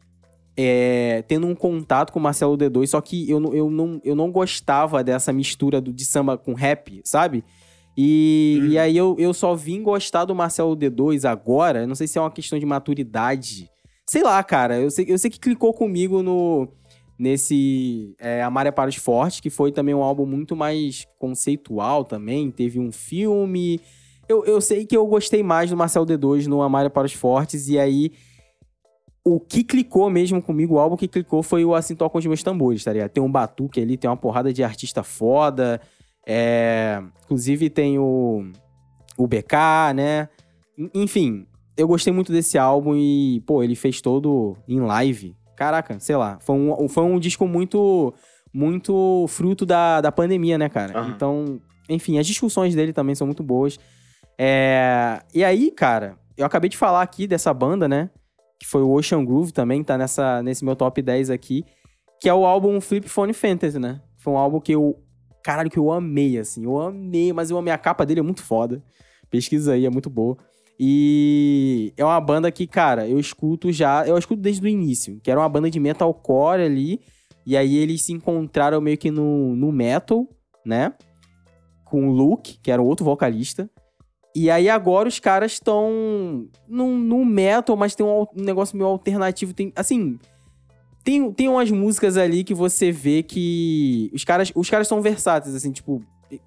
[0.58, 4.16] é, tendo um contato com o Marcelo D2, só que eu, não- eu, não, eu
[4.16, 7.46] não gostava dessa mistura do, de samba com rap, sabe?
[7.98, 8.66] E, Hum.
[8.68, 11.86] e aí eu, eu só vim gostar do Marcelo D2 agora.
[11.88, 13.70] Não sei se é uma questão de maturidade.
[14.10, 14.80] Sei lá, cara.
[14.80, 16.68] Eu sei, eu sei que clicou comigo no
[17.20, 18.42] nesse é,
[18.72, 22.50] para os Fortes, que foi também um álbum muito mais conceitual também.
[22.50, 23.82] Teve um filme.
[24.28, 27.14] Eu, eu sei que eu gostei mais do Marcel D2 no Amar é para os
[27.14, 28.12] Fortes, e aí
[29.26, 32.42] o que clicou mesmo comigo, o álbum que clicou foi o Assim Tocam os Meus
[32.42, 33.10] Tambores, tá ligado?
[33.10, 35.82] Tem um batuque ali, tem uma porrada de artista foda.
[36.26, 37.02] É...
[37.26, 38.50] Inclusive tem o,
[39.18, 40.30] o BK, né?
[40.78, 41.46] En- Enfim,
[41.76, 45.36] eu gostei muito desse álbum e, pô, ele fez todo em live.
[45.60, 46.40] Caraca, sei lá.
[46.40, 48.14] Foi um, foi um disco muito,
[48.54, 50.98] muito fruto da, da pandemia, né, cara?
[50.98, 51.10] Aham.
[51.10, 53.78] Então, enfim, as discussões dele também são muito boas.
[54.38, 58.10] É, E aí, cara, eu acabei de falar aqui dessa banda, né?
[58.58, 61.66] Que foi o Ocean Groove também, tá nessa, nesse meu top 10 aqui.
[62.22, 64.00] Que é o álbum Flip Phone Fantasy, né?
[64.18, 64.96] Foi um álbum que eu.
[65.44, 66.64] Caralho, que eu amei, assim.
[66.64, 67.74] Eu amei, mas eu amei.
[67.74, 68.82] A capa dele é muito foda.
[69.30, 70.38] Pesquisa aí, é muito boa.
[70.80, 74.08] E é uma banda que, cara, eu escuto já.
[74.08, 75.20] Eu escuto desde o início.
[75.22, 77.02] Que era uma banda de metalcore ali.
[77.46, 80.26] E aí eles se encontraram meio que no, no metal,
[80.66, 80.94] né?
[81.84, 83.70] Com o Luke, que era outro vocalista.
[84.34, 89.54] E aí agora os caras estão no, metal, mas tem um, um negócio meio alternativo.
[89.54, 90.18] Tem, assim,
[91.04, 95.56] tem, tem umas músicas ali que você vê que os caras, os caras são versáteis,
[95.56, 96.02] assim, tipo,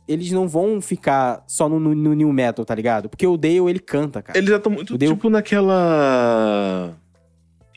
[0.06, 3.08] eles não vão ficar só no, no, no new metal, tá ligado?
[3.08, 4.38] Porque o Dale, ele canta, cara.
[4.38, 6.94] Eles já estão muito, Deu- tipo, naquela...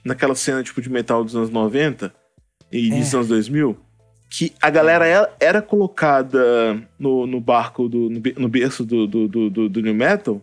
[0.04, 2.14] Naquela cena, tipo, de metal dos anos 90
[2.72, 3.00] e É.
[3.00, 3.76] dos anos 2000,
[4.30, 9.28] que a galera era, era colocada no, no barco, do, no, no berço do, do,
[9.28, 10.40] do, do, new metal,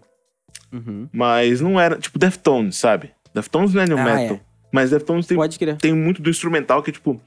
[0.73, 1.07] Uhum.
[1.13, 3.11] mas não era, tipo, Deftones, sabe?
[3.35, 4.41] Deftones não é new Ah, metal.
[4.73, 5.37] Mas Deftones tem,
[5.79, 7.21] tem muito do instrumental que, tipo,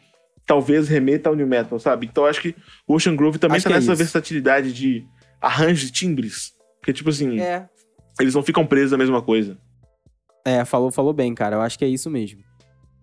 [0.45, 2.05] talvez remeta ao new metal, sabe?
[2.05, 2.55] Então eu acho que
[2.87, 3.97] o Ocean Grove também Acho tá é nessa isso.
[3.97, 5.05] versatilidade de
[5.41, 6.53] arranjo de timbres.
[6.83, 7.67] Que, tipo assim, É.
[8.19, 9.57] eles não ficam presos à mesma coisa.
[10.45, 11.55] É, falou, falou bem, cara.
[11.55, 12.41] Eu acho que é isso mesmo.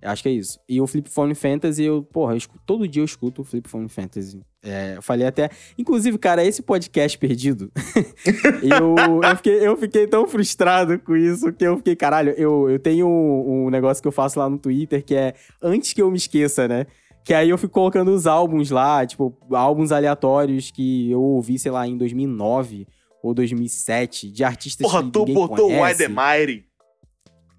[0.01, 0.59] Eu acho que é isso.
[0.69, 3.69] E o Flip Phone Fantasy, eu, porra, eu escuto- todo dia eu escuto o Flip
[3.69, 4.41] Phone Fantasy.
[4.65, 5.49] É, eu falei até.
[5.79, 7.71] Inclusive, cara, esse podcast perdido.
[8.63, 12.79] eu, eu, fiquei, eu fiquei tão frustrado com isso que eu fiquei, caralho, eu, eu
[12.79, 16.11] tenho um, um negócio que eu faço lá no Twitter que é antes que eu
[16.11, 16.87] me esqueça, né?
[17.25, 21.71] Que aí eu fico colocando os álbuns lá, tipo, álbuns aleatórios que eu ouvi, sei
[21.71, 22.87] lá, em 2009
[23.23, 26.07] ou 2007, de artistas Porra, que tu botou o conhece.
[26.07, 26.67] Wildemire.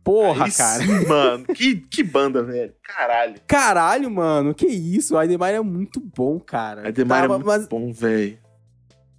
[0.03, 0.83] Porra, Aí cara.
[0.83, 1.45] sim, mano.
[1.45, 2.73] Que, que banda, velho.
[2.83, 3.35] Caralho.
[3.47, 5.15] Caralho, mano, que isso?
[5.15, 6.81] O Ademar é muito bom, cara.
[6.91, 8.37] Tá, é muito mas, bom, velho.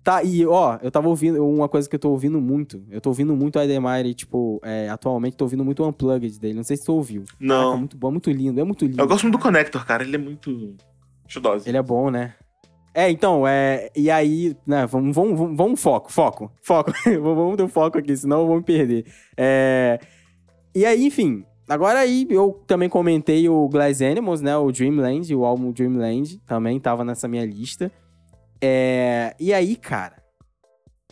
[0.04, 2.84] Tá, e ó, eu tava ouvindo, uma coisa que eu tô ouvindo muito.
[2.90, 6.54] Eu tô ouvindo muito o Ademar, tipo, é, atualmente tô ouvindo muito o Unplugged dele.
[6.54, 7.22] Não sei se tu ouviu.
[7.22, 7.78] Caraca, Não.
[7.78, 9.00] muito bom, muito lindo, é muito lindo.
[9.00, 10.04] Eu gosto muito do Connector, cara.
[10.04, 10.76] Ele é muito.
[11.26, 11.66] Chudoso.
[11.66, 12.34] Ele é bom, né?
[12.92, 13.90] É, então, é.
[13.96, 16.92] E aí, né, vamos, vamos, vamos, vamos foco, foco, foco.
[17.20, 19.06] vamos ter foco aqui, senão eu vou me perder.
[19.36, 19.98] É.
[20.74, 21.44] E aí, enfim.
[21.66, 24.54] Agora aí, eu também comentei o Glass Animals, né?
[24.54, 27.90] O Dreamland, o álbum Dreamland, também tava nessa minha lista.
[28.64, 29.36] É.
[29.38, 30.22] E aí, cara.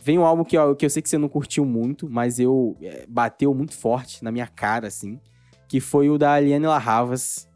[0.01, 2.75] Vem um álbum que eu, que eu sei que você não curtiu muito, mas eu
[2.81, 5.17] é, bateu muito forte na minha cara, assim.
[5.69, 7.47] Que foi o da Aliane Larravas,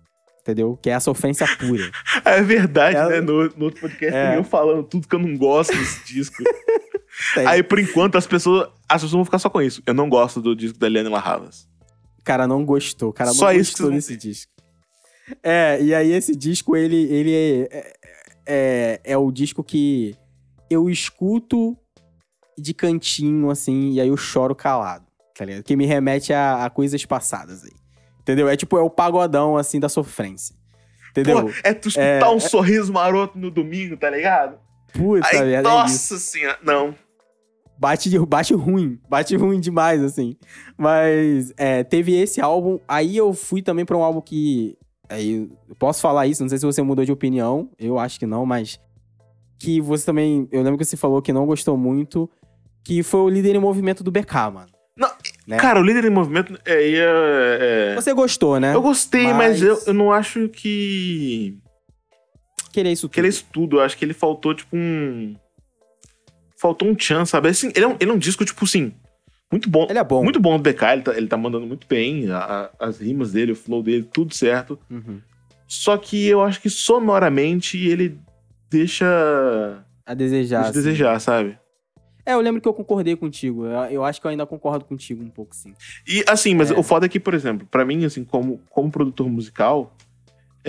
[0.42, 0.78] entendeu?
[0.82, 1.92] Que é essa ofensa pura.
[2.24, 3.22] É verdade, Ela- né?
[3.22, 4.38] No, no outro podcast É.
[4.38, 6.42] eu falando tudo que eu não gosto desse disco.
[7.48, 9.82] Aí, por enquanto, as pessoas, as pessoas vão ficar só com isso.
[9.86, 11.68] Eu não gosto do disco da Eliane Larravas.
[12.24, 13.12] Cara não gostou.
[13.12, 14.52] Cara Só não isso gostou vocês desse disco.
[15.44, 17.34] É, e aí esse disco, ele, ele
[17.70, 17.94] é,
[18.48, 20.16] é, é o disco que
[20.70, 21.78] eu escuto
[22.58, 25.64] de cantinho, assim, e aí eu choro calado, tá ligado?
[25.64, 27.72] Que me remete a, a coisas passadas aí.
[28.22, 28.50] Entendeu?
[28.50, 30.56] É tipo, é o pagodão, assim, da sofrência.
[31.12, 31.46] Entendeu?
[31.46, 34.58] Pô, é tu escutar É, um sorriso maroto no domingo, tá ligado?
[34.94, 35.64] Puta Aí, é isso.
[35.64, 36.60] nossa senhora.
[36.64, 36.96] Não.
[37.80, 40.36] Bate, bate ruim, bate ruim demais, assim.
[40.76, 44.76] Mas é, teve esse álbum, aí eu fui também pra um álbum que.
[45.10, 48.26] Aí, eu posso falar isso, não sei se você mudou de opinião, eu acho que
[48.26, 48.80] não, mas.
[49.60, 50.48] Que você também.
[50.52, 52.30] Eu lembro que você falou que não gostou muito,
[52.84, 54.68] que foi o líder em movimento do BK, mano.
[54.96, 55.10] Não,
[55.48, 55.58] Né?
[55.58, 56.74] Cara, o líder em movimento é.
[56.92, 58.74] é- é- Você gostou, né?
[58.76, 61.58] Eu gostei, mas, Mas- eu, eu não acho que.
[62.74, 63.14] Querer isso tudo.
[63.14, 63.78] Que ele é isso tudo.
[63.78, 65.36] Eu acho que ele faltou, tipo, um.
[66.60, 67.50] Faltou um chance, sabe?
[67.50, 68.92] Assim, ele, é um, ele é um disco, tipo assim.
[69.52, 69.88] Muito bom.
[69.90, 70.24] Ele é bom.
[70.24, 72.30] Muito bom do BK, ele tá, ele tá mandando muito bem.
[72.30, 74.78] a- a- as rimas dele, o flow dele, tudo certo.
[74.90, 75.22] Uhum.
[75.68, 78.18] Só que eu acho que sonoramente ele
[78.70, 79.06] deixa.
[80.06, 80.58] A desejar.
[80.64, 80.80] deixa assim.
[80.80, 81.58] desejar, sabe?
[82.26, 83.66] É, eu lembro que eu concordei contigo.
[83.66, 85.74] Eu, eu acho que eu ainda concordo contigo um pouco, sim.
[86.06, 86.74] E assim, mas É.
[86.78, 89.96] o foda é que, por exemplo, pra mim, assim, como, como produtor musical.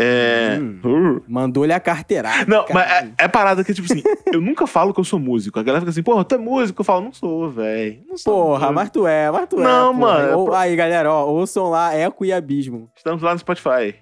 [0.00, 0.58] É.
[0.60, 0.78] Hum.
[0.84, 1.22] Uh.
[1.26, 2.44] Mandou-lhe a carteirada.
[2.46, 3.14] Não, mas caralho.
[3.18, 5.58] é, é parada que, tipo assim, eu nunca falo que eu sou músico.
[5.58, 6.80] A galera fica assim, porra, tu é músico?
[6.80, 8.00] Eu falo, não sou, velho.
[8.08, 8.32] Não sou.
[8.34, 8.74] Porra, músico.
[8.74, 9.64] mas tu é, mas tu é.
[9.64, 12.88] Não, mano, é Ou- Aí, galera, ó, ouçam lá Eco e Abismo.
[12.96, 13.96] Estamos lá no Spotify.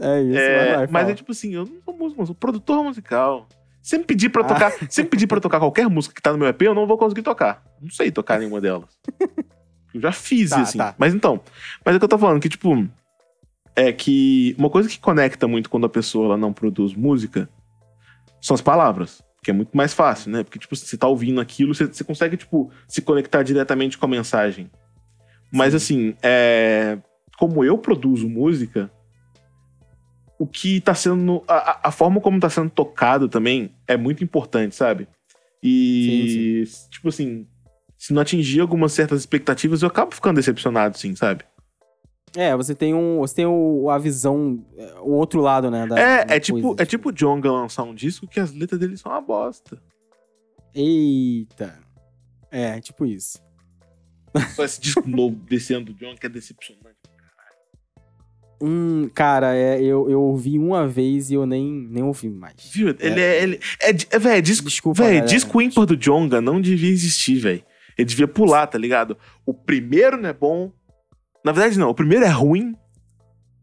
[0.00, 2.82] É isso, É, vai, mas é tipo assim, eu não sou músico, eu sou produtor
[2.82, 3.46] musical.
[3.82, 4.46] Sempre pedir pra Ah.
[4.46, 6.96] tocar, sempre pedir para tocar qualquer música que tá no meu EP, eu não vou
[6.96, 7.62] conseguir tocar.
[7.82, 8.88] Não sei tocar nenhuma delas.
[9.94, 10.78] Eu já fiz Tá, assim.
[10.78, 10.94] tá.
[10.98, 11.40] Mas então,
[11.84, 12.84] mas é o que eu tô falando, que tipo,
[13.76, 17.48] é que uma coisa que conecta muito quando a pessoa ela não produz música
[18.40, 19.22] são as palavras.
[19.42, 20.42] Que é muito mais fácil, né?
[20.42, 24.08] Porque, tipo, você tá ouvindo aquilo, você, você consegue, tipo, se conectar diretamente com a
[24.08, 24.70] mensagem.
[25.52, 25.76] Mas, Sim.
[25.76, 26.98] assim, é...
[27.38, 28.90] como eu produzo música,
[30.38, 31.42] o que tá sendo.
[31.46, 35.06] A, a- forma como tá sendo tocado também é muito importante, sabe?
[35.62, 37.46] E, tipo assim,
[37.98, 41.44] se não atingir algumas certas expectativas, eu acabo ficando decepcionado, sim, sabe?
[42.36, 43.18] É, você tem um.
[43.18, 45.86] Você tem o, a visão, é, o outro lado, né?
[45.86, 48.52] Da, É, da é tipo, coisa, é tipo o Jonga lançar um disco que as
[48.52, 49.80] letras dele são uma bosta.
[50.74, 51.78] Eita.
[52.50, 53.38] É, tipo isso.
[54.56, 56.96] Só esse disco novo descendo do Jonga que é decepcionante.
[58.60, 62.54] Hum, cara, é, eu, eu ouvi uma vez e eu nem, nem ouvi mais.
[62.72, 62.88] Viu?
[62.98, 63.42] Ele é.
[63.42, 65.26] Ele, é, di- é véi, disco, Desculpa, galera.
[65.26, 67.62] disco ímpar do Jonga não devia existir, velho.
[67.96, 69.16] Ele devia pular, tá ligado?
[69.46, 70.72] O primeiro não é bom.
[71.44, 71.90] Na verdade, não.
[71.90, 72.74] O primeiro é ruim.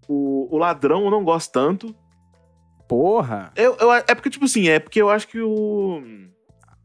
[0.07, 1.95] O, o ladrão eu não gosto tanto.
[2.87, 3.51] Porra.
[3.55, 6.01] Eu, eu- é porque, tipo assim, é porque eu acho que o.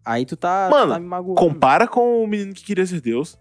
[0.05, 1.41] Aí tu tá, Mano, tu tá me magoando.
[1.41, 3.37] Compara com o menino que queria ser Deus.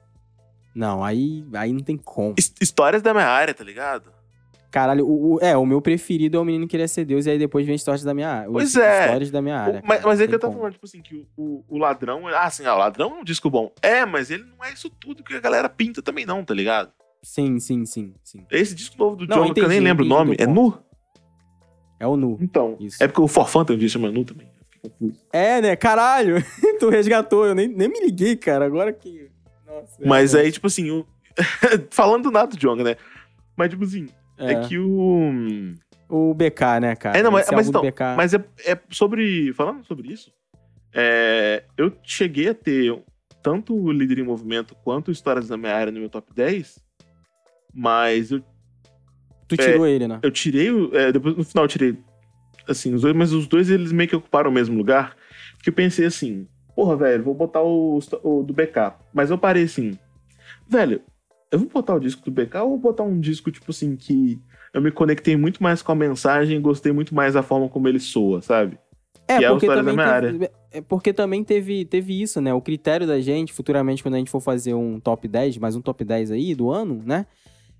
[0.73, 2.33] Não, aí, aí não tem como.
[2.37, 4.11] His- histórias da minha área, tá ligado?
[4.71, 7.29] Caralho, o, o- é, o meu preferido é o Menino que Queria Ser Deus, e
[7.29, 8.51] aí depois vem Histórias da Minha Área.
[8.51, 9.05] Pois é.
[9.05, 9.79] Histórias da Minha Área.
[9.79, 10.57] O- mas, cara, mas é que eu tô como.
[10.59, 12.27] falando, tipo assim, que o, o, o ladrão.
[12.27, 13.71] Ah, assim, ah, o ladrão é um disco bom.
[13.81, 16.91] É, mas ele não é isso tudo que a galera pinta também, não, tá ligado?
[17.25, 18.45] Sim, sim, sim, sim.
[18.51, 20.45] Esse disco novo do Não, John, que eu nem lembro o nome, é.
[20.45, 20.77] Nu?
[21.99, 22.37] É o Nu.
[22.39, 22.77] Então.
[22.79, 23.03] Isso.
[23.03, 24.47] É porque o Forfã tem um dia chama Nu também.
[24.47, 25.19] Eu fiquei confuso.
[25.33, 25.75] É, né?
[25.75, 26.35] Caralho!
[26.79, 28.63] tu resgatou, eu nem, nem me liguei, cara.
[28.65, 29.27] Agora que.
[29.65, 29.97] Nossa.
[30.05, 30.37] Mas realmente.
[30.37, 31.05] aí, tipo assim, o-
[31.89, 32.95] falando do nada do John, né?
[33.57, 34.07] Mas, tipo assim,
[34.37, 35.73] é, É, que o.
[36.07, 37.17] O BK, né, cara?
[37.17, 38.15] É, não, mas, mas então, BK.
[38.15, 39.51] mas é, é sobre.
[39.53, 40.31] Falando sobre isso,
[40.93, 42.95] é, eu cheguei a ter
[43.41, 46.84] tanto o Líder em Movimento quanto o Histórias da Minha Área no meu top 10,
[47.75, 48.41] mas eu,
[49.47, 50.19] Tu tirou ele, né?
[50.23, 50.71] eu tirei.
[50.71, 51.95] o- é, depois no final eu tirei.
[52.67, 55.15] Assim, os dois, mas os dois eles meio que ocuparam o mesmo lugar.
[55.55, 58.93] Porque eu pensei assim, porra, velho, vou botar o, o do BK.
[59.13, 59.97] Mas eu parei assim,
[60.67, 61.01] velho,
[61.51, 64.39] eu vou botar o disco do BK ou vou botar um disco, tipo assim, que
[64.73, 67.87] eu me conectei muito mais com a mensagem e gostei muito mais da forma como
[67.87, 68.79] ele soa, sabe?
[69.27, 72.53] É, que é porque da também, teve, é porque também teve, teve isso, né?
[72.53, 75.81] O critério da gente, futuramente, quando a gente for fazer um top 10, mais um
[75.81, 77.25] top 10 aí do ano, né?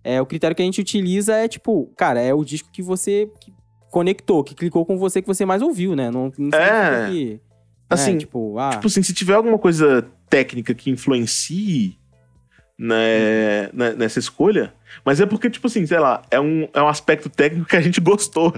[0.08, 3.28] É, o critério que a gente utiliza é, tipo, cara, é o disco que você
[3.41, 3.51] que
[3.89, 6.12] conectou, que clicou com você, que você mais ouviu, né?
[6.12, 7.10] Não, não É.
[7.10, 7.41] que,
[7.89, 11.97] Assim, né, tipo, ah, Tipo assim, se tiver alguma coisa técnica que influencie
[12.78, 16.88] né, né, nessa escolha, mas é porque, tipo assim, sei lá, é um, é um
[16.88, 18.53] aspecto técnico que a gente gostou.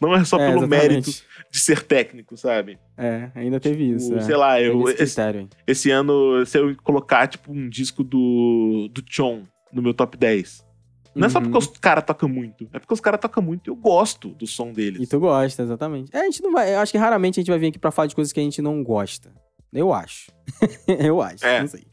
[0.00, 0.88] Não é só é, pelo exatamente.
[0.88, 1.10] mérito
[1.50, 2.78] de ser técnico, sabe?
[2.96, 4.14] É, ainda teve isso.
[4.14, 4.20] O- é.
[4.22, 8.88] Sei lá, Teve eu, esse esse, esse ano, se eu colocar, tipo, um disco do,
[8.92, 9.42] do Chon
[9.72, 10.64] no meu top 10,
[11.18, 11.44] não é só Uhum.
[11.44, 14.46] porque os caras tocam muito, é porque os caras tocam muito e eu gosto do
[14.46, 15.00] som deles.
[15.02, 16.14] E tu gosta, exatamente.
[16.14, 16.74] É, a gente não vai.
[16.74, 18.42] Eu acho que raramente a gente vai vir aqui pra falar de coisas que a
[18.42, 19.30] gente não gosta.
[19.72, 20.30] Eu acho.
[20.86, 21.44] eu acho.
[21.44, 21.60] É.
[21.60, 21.86] Não sei.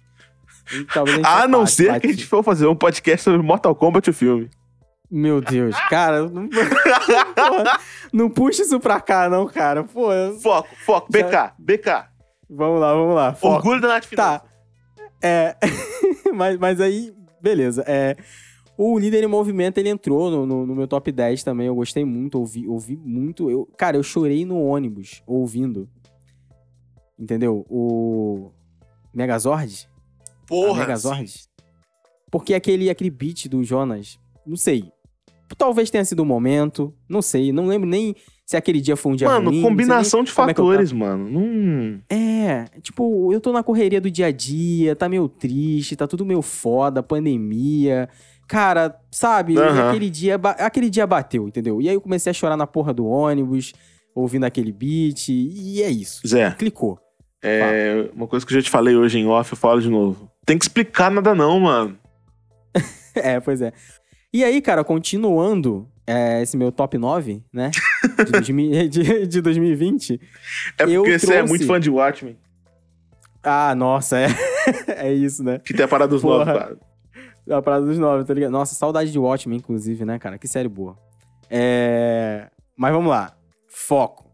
[0.94, 2.00] Talvez gente A só não ser bate.
[2.02, 4.50] que a gente for fazer um podcast sobre Mortal Kombat, o filme.
[5.12, 6.50] Meu Deus, cara, não,
[7.36, 7.80] Porra,
[8.12, 9.84] não puxa isso pra cá, não, cara.
[9.84, 10.08] Pô,
[10.42, 12.08] Foco, foco, BK, BK.
[12.50, 13.34] vamos lá, vamos lá.
[13.36, 13.56] Foco.
[13.56, 14.42] Orgulho da Nath Tá.
[15.22, 15.56] É.
[16.34, 17.84] mas, mas aí, beleza.
[17.88, 18.16] É.
[18.78, 21.68] O líder em movimento, ele entrou no, no- no meu top 10 também.
[21.68, 23.50] Eu gostei muito, ouvi, ouvi muito.
[23.50, 25.88] Eu, cara, eu chorei no ônibus ouvindo.
[27.18, 27.66] Entendeu?
[27.70, 28.52] O.
[29.14, 29.88] Megazord?
[30.44, 30.80] A Porra.
[30.82, 31.34] Megazord?
[32.30, 34.92] Porque aquele, aquele beat do Jonas, não sei.
[35.58, 37.54] Talvez tenha sido o momento, não sei.
[37.54, 38.14] Não lembro nem
[38.46, 39.56] se aquele dia foi um dia Mano, ruim.
[39.62, 41.30] não sei combinação de como é fatores, mano.
[41.30, 42.02] Não...
[42.10, 46.26] É, tipo, eu tô na correria do dia a dia, tá meio triste, tá tudo
[46.26, 48.10] meio foda, pandemia.
[48.48, 49.58] Cara, sabe?
[49.58, 49.90] Aham.
[49.90, 51.82] aquele dia, aquele dia bateu, entendeu?
[51.82, 53.74] E aí eu comecei a chorar na porra do ônibus,
[54.14, 56.22] ouvindo aquele beat, e é isso.
[56.28, 57.00] Zé, Clicou.
[57.42, 60.30] é uma coisa que eu já te falei hoje em off, eu falo de novo.
[60.46, 61.98] Tem que explicar nada não, mano.
[63.18, 63.72] É, pois é.
[64.34, 67.72] E aí, cara, continuando é, esse meu top 9, né?
[68.26, 70.20] De, 2000 de, de 2020.
[70.78, 72.38] É porque você é muito fã de Watchmen.
[73.42, 74.28] Ah, nossa, é.
[75.08, 75.60] é isso, né?
[75.60, 76.46] Que tem a parada dos Porra.
[76.46, 76.78] novos, cara.
[77.50, 78.52] A parada dos nove, tá ligado?
[78.52, 80.38] Nossa, saudade de Watchmen, inclusive, né, cara?
[80.38, 80.98] Que série boa.
[81.50, 82.50] É...
[82.76, 83.36] Mas vamos lá.
[83.70, 84.26] Foco.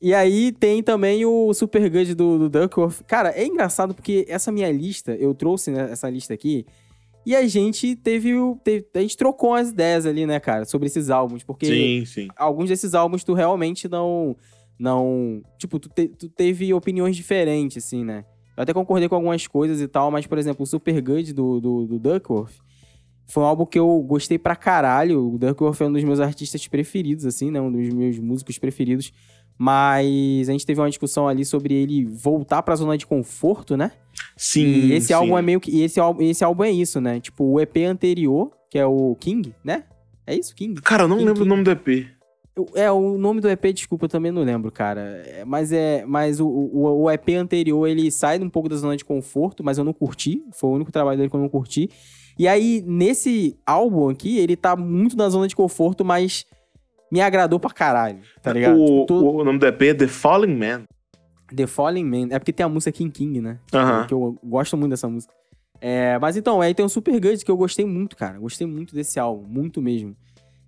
[0.00, 3.02] E aí tem também o Super Good do, do Duckworth.
[3.06, 6.66] Cara, é engraçado porque essa minha lista, eu trouxe né, essa lista aqui,
[7.24, 8.30] e a gente teve,
[8.62, 11.42] teve- A gente trocou as ideias ali, né, cara, sobre esses álbuns.
[11.42, 12.28] Porque Sim, sim.
[12.36, 14.36] alguns desses álbuns tu realmente não.
[14.78, 15.40] Não.
[15.56, 18.24] Tipo, tu, te- tu teve opiniões diferentes, assim, né?
[18.56, 21.60] Eu até concordei com algumas coisas e tal, mas, por exemplo, o Super Good do,
[21.60, 22.52] do, do Duckworth
[23.26, 25.34] foi um álbum que eu gostei pra caralho.
[25.34, 27.60] O Duckworth é um dos meus artistas preferidos, assim, né?
[27.60, 29.12] Um dos meus músicos preferidos.
[29.58, 33.92] Mas a gente teve uma discussão ali sobre ele voltar pra zona de conforto, né?
[34.36, 35.12] Sim, E esse sim.
[35.14, 35.70] álbum é meio que.
[35.70, 37.18] E esse álbum, esse álbum é isso, né?
[37.20, 39.84] Tipo, o EP anterior, que é o King, né?
[40.26, 40.80] É isso, King?
[40.82, 42.06] Cara, eu não Quem- lembro quem- o nome do EP.
[42.74, 45.00] É, o nome do EP, desculpa, eu também não lembro, cara.
[45.26, 48.96] É, mas é, mas o, o, o EP anterior, ele sai um pouco da zona
[48.96, 50.42] de conforto, mas eu não curti.
[50.52, 51.90] Foi o único trabalho dele que eu não curti.
[52.38, 56.44] E aí, nesse álbum aqui, ele tá muito na zona de conforto, mas
[57.10, 58.80] me agradou pra caralho, tá ligado?
[58.80, 60.84] O, Tipo, o nome do EP é The Falling Man.
[61.54, 62.28] The Fallen Man.
[62.30, 63.58] É porque tem a música King King, né?
[63.72, 64.06] Aham.
[64.06, 65.32] Que eu gosto muito dessa música.
[65.80, 68.38] É, mas então, aí tem o Super Good que eu gostei muito, cara.
[68.38, 70.16] Gostei muito desse álbum, muito mesmo.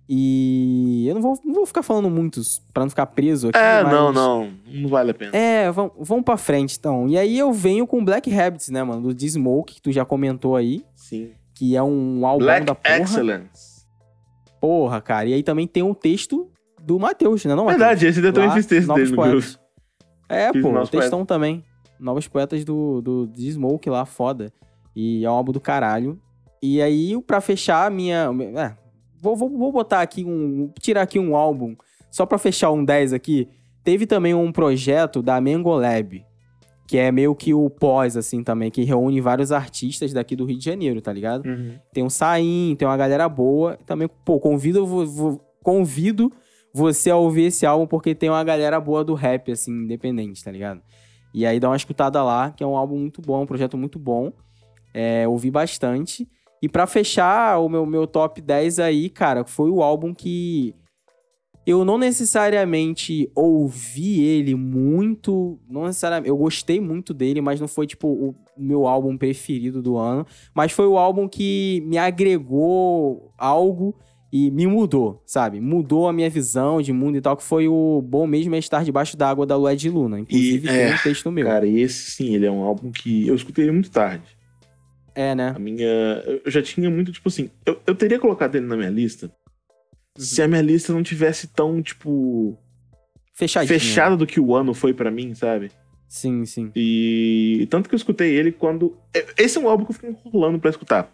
[0.09, 3.57] E eu não vou, não vou ficar falando muitos pra não ficar preso aqui.
[3.57, 4.49] É, mas- não, não.
[4.65, 5.35] Não vale a pena.
[5.35, 7.07] É, vamos, vamos pra frente então.
[7.09, 9.01] E aí eu venho com Black Rabbits, né, mano?
[9.01, 10.83] Do D-Smoke, que tu já comentou aí.
[10.95, 11.31] Sim.
[11.53, 12.97] Que é um álbum Black da porra.
[12.99, 13.85] Excellence.
[14.61, 15.27] Porra, cara.
[15.27, 16.49] E aí também tem um texto
[16.81, 17.53] do Matheus, né?
[17.53, 17.79] Não, Matheus?
[17.79, 19.41] Verdade, esse eu também fiz texto Novos dele no.
[20.29, 21.63] É, Fiz pô, Novos textão também.
[21.99, 24.53] Novos Poetas do, do The Smoke lá, foda.
[24.95, 26.19] E é um álbum do caralho.
[26.61, 28.29] E aí, pra fechar a minha...
[28.55, 28.86] É,
[29.21, 30.71] vou, vou, vou botar aqui um...
[30.79, 31.75] Tirar aqui um álbum,
[32.11, 33.47] só pra fechar um 10 aqui.
[33.83, 36.23] Teve também um projeto da Mango Lab.
[36.87, 40.57] Que é meio que o pós, assim, também, que reúne vários artistas daqui do Rio
[40.57, 41.45] de Janeiro, tá ligado?
[41.45, 41.73] Uhum.
[41.93, 43.77] Tem um Saim, tem uma galera boa.
[43.85, 46.31] Também, pô, convido, vo- vo- convido
[46.73, 50.49] você a ouvir esse álbum porque tem uma galera boa do rap, assim, independente, tá
[50.49, 50.81] ligado?
[51.33, 53.99] E aí dá uma escutada lá, que é um álbum muito bom, um projeto muito
[53.99, 54.31] bom.
[54.93, 56.25] É, ouvi bastante.
[56.61, 60.73] E pra fechar o meu, meu top 10 aí, cara, foi o álbum que
[61.67, 67.85] eu não necessariamente ouvi ele muito, não necessariamente, eu gostei muito dele, mas não foi
[67.85, 73.93] tipo o meu álbum preferido do ano, mas foi o álbum que me agregou algo
[74.31, 75.59] e me mudou, sabe?
[75.59, 78.85] Mudou a minha visão de mundo e tal, que foi o Bom Mesmo é Estar
[78.85, 80.21] Debaixo d'Água da Lued Luna.
[80.21, 81.45] Inclusive, E, tem é, um texto meu.
[81.45, 84.36] Cara, esse sim, ele é um álbum que eu escutei muito tarde.
[85.19, 85.51] É, né?
[85.55, 85.87] A minha.
[86.45, 87.49] Eu já tinha muito, tipo assim.
[87.65, 89.31] Eu, eu teria colocado ele na minha lista
[90.15, 92.55] se a minha lista não tivesse tão, tipo.
[93.33, 93.67] Fechadinho.
[93.79, 95.71] fechada do que o ano foi pra mim, sabe?
[96.07, 96.71] Sim, sim.
[96.75, 98.95] E tanto que eu escutei ele quando.
[99.13, 101.11] é- Esse é um álbum que eu fico enrolando pra escutar.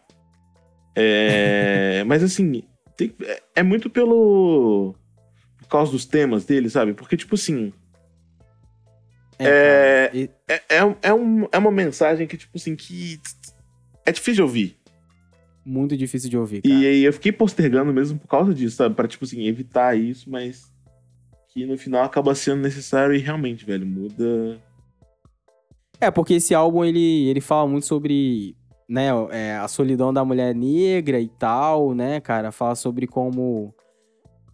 [0.95, 2.03] É...
[2.07, 2.61] Mas assim,
[2.97, 4.93] tem- é- é muito pelo.
[5.59, 6.93] Por causa dos temas dele, sabe?
[6.93, 7.71] Porque, tipo assim.
[9.39, 13.19] É, e- É, é, é, um- é uma mensagem que, tipo assim, que.
[14.05, 14.77] É difícil de ouvir.
[15.65, 16.73] muito difícil de ouvir, cara.
[16.73, 18.95] E aí eu fiquei postergando mesmo por causa disso, sabe?
[18.95, 20.71] Pra, tipo assim, evitar isso, mas.
[21.53, 24.59] Que no final acaba sendo necessário e realmente, velho, muda.
[26.01, 28.57] É, porque esse álbum, ele, ele fala muito sobre,
[28.89, 32.51] né, é, a solidão da mulher negra e tal, né, cara?
[32.51, 33.73] Fala sobre como...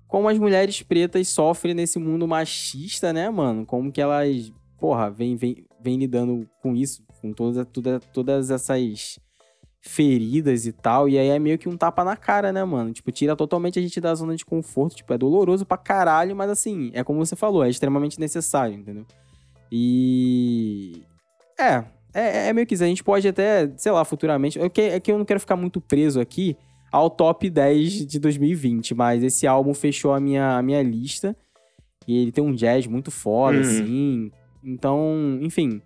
[0.07, 3.65] Como as mulheres pretas sofrem nesse mundo machista, né, mano?
[3.65, 9.19] Como que elas, porra, vem, vem, vem lidando com isso, com todas, toda, todas essas
[9.81, 11.07] feridas e tal.
[11.07, 12.91] E aí é meio que um tapa na cara, né, mano?
[12.91, 14.95] Tipo, tira totalmente a gente da zona de conforto.
[14.95, 19.05] Tipo, é doloroso pra caralho, mas assim, é como você falou, é extremamente necessário, entendeu?
[19.71, 21.01] E.
[21.59, 22.83] É, é, é meio que isso.
[22.83, 24.59] A gente pode até, sei lá, futuramente.
[24.59, 26.55] É que, é que eu não quero ficar muito preso aqui
[26.91, 31.35] ao top 10 de 2020, mas esse álbum fechou a minha, a minha lista.
[32.07, 33.61] E ele tem um jazz muito foda, Uhum.
[33.61, 34.31] assim.
[34.63, 35.81] Então, enfim.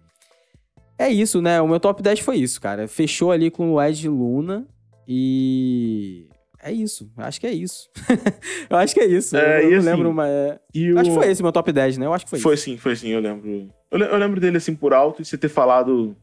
[0.97, 1.59] É isso, né?
[1.61, 2.87] O meu top 10 foi isso, cara.
[2.87, 4.65] Fechou ali com o Ed Luna.
[5.07, 6.27] E.
[6.61, 7.11] É isso.
[7.17, 7.89] Acho que é isso.
[8.69, 9.35] eu acho que é isso.
[9.35, 10.29] É, eu não assim, lembro, mas.
[10.75, 10.99] o...
[10.99, 12.05] Acho que foi esse o meu top 10, né?
[12.05, 12.63] Eu acho que foi, Foi isso.
[12.63, 13.69] sim, foi sim, eu lembro.
[13.91, 16.15] Eu, le- eu lembro dele assim por alto e você ter falado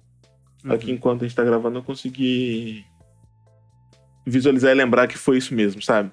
[0.65, 0.73] Uhum.
[0.73, 2.85] aqui enquanto a gente tá gravando, eu consegui
[4.27, 6.11] visualizar e lembrar que foi isso mesmo, sabe?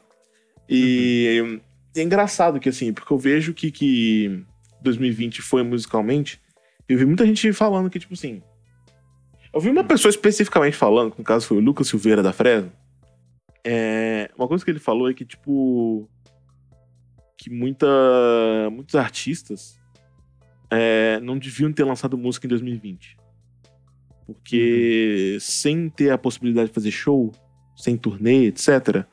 [0.70, 1.60] E
[1.96, 4.44] é engraçado que assim, porque eu vejo que, que
[4.82, 6.40] 2020 foi musicalmente,
[6.90, 8.42] eu vi muita gente falando que, tipo assim.
[9.54, 12.72] Eu vi uma pessoa especificamente falando, que no caso foi o Lucas Silveira da Fresno.
[13.64, 16.10] É, uma coisa que ele falou é que, tipo.
[17.38, 17.88] Que muita,
[18.72, 19.78] muitos artistas
[20.72, 23.18] é, não deviam ter lançado música em 2020.
[24.26, 27.32] Porque sem ter a possibilidade de fazer show,
[27.76, 29.06] sem turnê, etc.,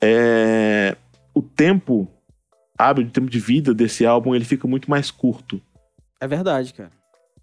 [0.00, 0.96] é,
[1.34, 2.08] o tempo
[2.78, 5.60] hábil, o tempo de vida desse álbum, ele fica muito mais curto.
[6.20, 6.90] É verdade, cara.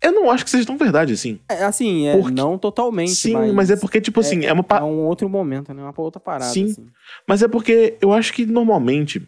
[0.01, 1.39] Eu não acho que seja tão verdade assim.
[1.49, 4.63] É, assim, é, Porque- não totalmente, Sim, mas, mas, é porque, tipo assim, é, uma.
[4.63, 5.81] pa- é um outro momento, né?
[5.81, 6.65] Uma outra parada, Sim.
[6.65, 6.87] assim.
[7.27, 9.25] Mas é porque eu acho que normalmente.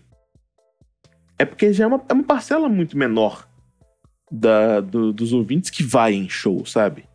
[1.40, 3.48] É porque já é uma, é uma parcela muito menor
[4.30, 7.06] da, do- dos ouvintes que vai em show, sabe?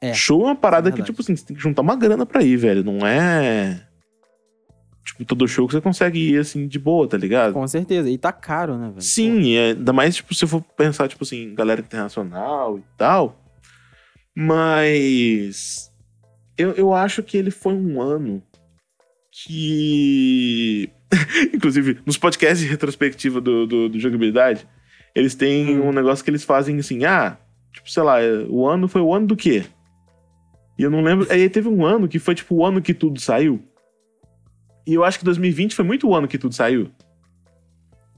[0.00, 2.26] É, Show é uma parada é que, tipo assim, você tem que juntar uma grana
[2.26, 2.82] pra ir, velho.
[2.82, 3.80] Não é.
[5.04, 7.52] Tipo, todo show que você consegue ir, assim, de boa, tá ligado?
[7.52, 8.08] Com certeza.
[8.08, 9.02] E tá caro, né, velho?
[9.02, 13.36] Sim, é- ainda mais, tipo, se eu for pensar, tipo assim, galera internacional e tal.
[14.34, 15.90] Mas.
[16.56, 18.42] Eu, eu acho que ele foi um ano
[19.30, 20.88] que.
[21.54, 24.66] Inclusive, nos podcasts de retrospectiva do, do, do jogabilidade,
[25.14, 25.88] eles têm Hum.
[25.88, 27.36] um negócio que eles fazem assim, ah,
[27.72, 28.16] tipo, sei lá,
[28.48, 29.64] o ano foi o ano do quê?
[30.78, 31.26] E eu não lembro.
[31.30, 33.62] Aí teve um ano que foi, tipo, o ano que tudo saiu.
[34.86, 36.88] E eu acho que 2020 foi muito o ano que tudo saiu.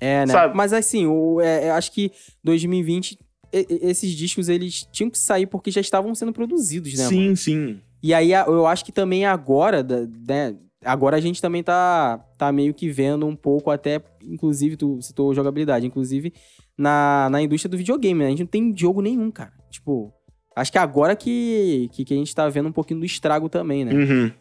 [0.00, 0.32] É, né?
[0.32, 0.56] Sabe?
[0.56, 2.10] Mas assim, o, é, é, acho que
[2.42, 3.18] 2020,
[3.52, 7.22] e- e- esses discos, eles tinham que sair porque já estavam sendo produzidos, né, sim,
[7.24, 7.36] mano?
[7.36, 7.80] sim.
[8.02, 9.82] E aí, eu acho que também agora,
[10.28, 10.54] né?
[10.84, 15.32] Agora a gente também tá, tá meio que vendo um pouco até, inclusive, tu citou
[15.34, 16.30] jogabilidade, inclusive
[16.76, 18.26] na, na indústria do videogame, né?
[18.26, 19.52] A gente não tem jogo nenhum, cara.
[19.70, 20.12] Tipo,
[20.54, 23.86] acho que agora que, que, que a gente tá vendo um pouquinho do estrago também,
[23.86, 23.94] né?
[23.94, 24.32] Uhum.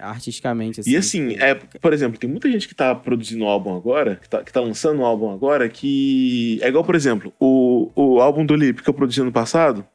[0.00, 0.90] Artisticamente, assim.
[0.90, 4.16] E assim, tipo, é, por exemplo, tem muita gente que tá produzindo um álbum agora,
[4.16, 6.58] que tá, que tá lançando um álbum agora, que.
[6.62, 9.86] É igual, por exemplo, o, o álbum do Lip que eu produzi ano passado,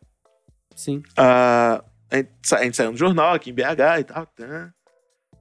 [0.75, 1.03] Sim.
[1.17, 4.73] a, a, gente, sa- a gente saiu no jornal aqui em BH e tal, tá?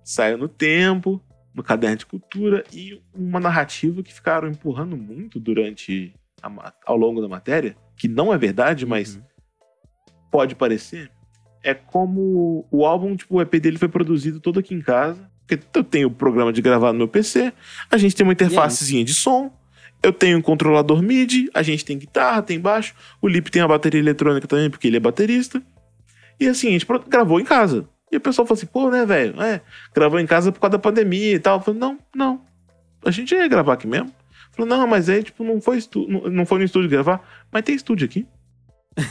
[0.05, 1.23] saiu no Tempo,
[1.55, 6.13] no Caderno de Cultura, e uma narrativa que ficaram empurrando muito durante
[6.43, 9.23] a ao longo da matéria, que não é verdade, mas Uhum.
[10.31, 11.11] pode parecer,
[11.63, 15.31] é como o álbum, tipo, o EP dele foi produzido todo aqui em casa.
[15.47, 17.53] Porque eu tenho o programa de gravar no meu PC,
[17.91, 19.53] a gente tem uma interfacezinha de som,
[20.03, 23.69] eu tenho um controlador MIDI, a gente tem guitarra, tem baixo, o Lip tem a
[23.69, 25.61] bateria eletrônica também, porque ele é baterista.
[26.39, 27.87] E assim, a gente gravou em casa.
[28.11, 29.41] E o pessoal falou assim, pô, né, velho?
[29.43, 29.61] É,
[29.95, 31.59] gravou em casa por causa da pandemia e tal.
[31.59, 32.41] Eu falei, não, não.
[33.05, 34.13] A gente ia gravar aqui mesmo.
[34.53, 35.79] Falou, não, mas aí, tipo, não foi,
[36.31, 38.27] não foi no estúdio gravar, mas tem estúdio aqui.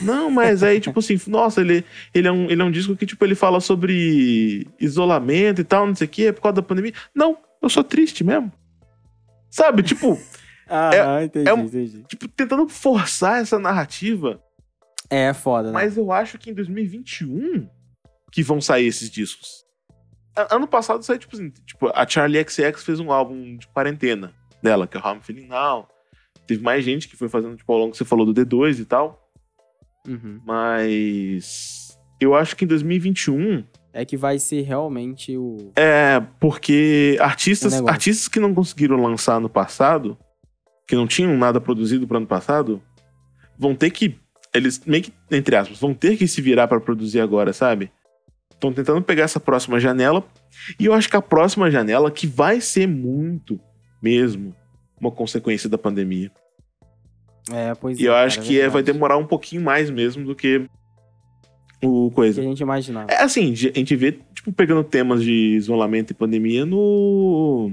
[0.02, 1.84] Não, mas aí, tipo assim, nossa, ele,
[2.14, 5.86] ele, é um, ele é um disco que, tipo, ele fala sobre isolamento e tal,
[5.86, 6.92] não sei o quê, é por causa da pandemia.
[7.14, 8.52] Não, eu sou triste mesmo.
[9.50, 10.18] Sabe, tipo,
[10.68, 12.04] Ah, entendi, é um- entendi.
[12.08, 14.40] tipo, tentando forçar essa narrativa.
[15.10, 15.74] É foda, né?
[15.74, 17.68] Mas eu acho que em 2021
[18.30, 19.64] que vão sair esses discos.
[20.48, 24.32] Ano passado saiu, tipo assim, tipo, a Charlie XX fez um álbum de quarentena
[24.62, 25.88] dela, que é o How I'm Feeling Now.
[26.46, 28.84] Teve mais gente que foi fazendo, tipo, ao longo que você falou do D2 e
[28.84, 29.19] tal.
[30.06, 30.40] Uhum.
[30.44, 35.72] Mas eu acho que em 2021 É que vai ser realmente o.
[35.76, 40.16] é porque artistas, artistas que não conseguiram lançar no passado,
[40.86, 42.82] que não tinham nada produzido para ano passado,
[43.58, 44.16] vão ter que
[44.54, 47.90] eles meio que entre aspas, vão ter que se virar para produzir agora, sabe?
[48.52, 50.22] Estão tentando pegar essa próxima janela
[50.78, 53.58] e eu acho que a próxima janela que vai ser muito
[54.02, 54.54] mesmo
[55.00, 56.30] uma consequência da pandemia.
[57.52, 60.24] É, pois E eu é, acho cara, que é, vai demorar um pouquinho mais mesmo
[60.24, 60.68] do que
[61.82, 62.40] o Que coisa.
[62.40, 63.10] a gente imaginava.
[63.10, 67.72] É assim, a gente vê, tipo, pegando temas de isolamento e pandemia no.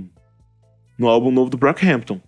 [0.97, 2.21] no álbum novo do Brockhampton,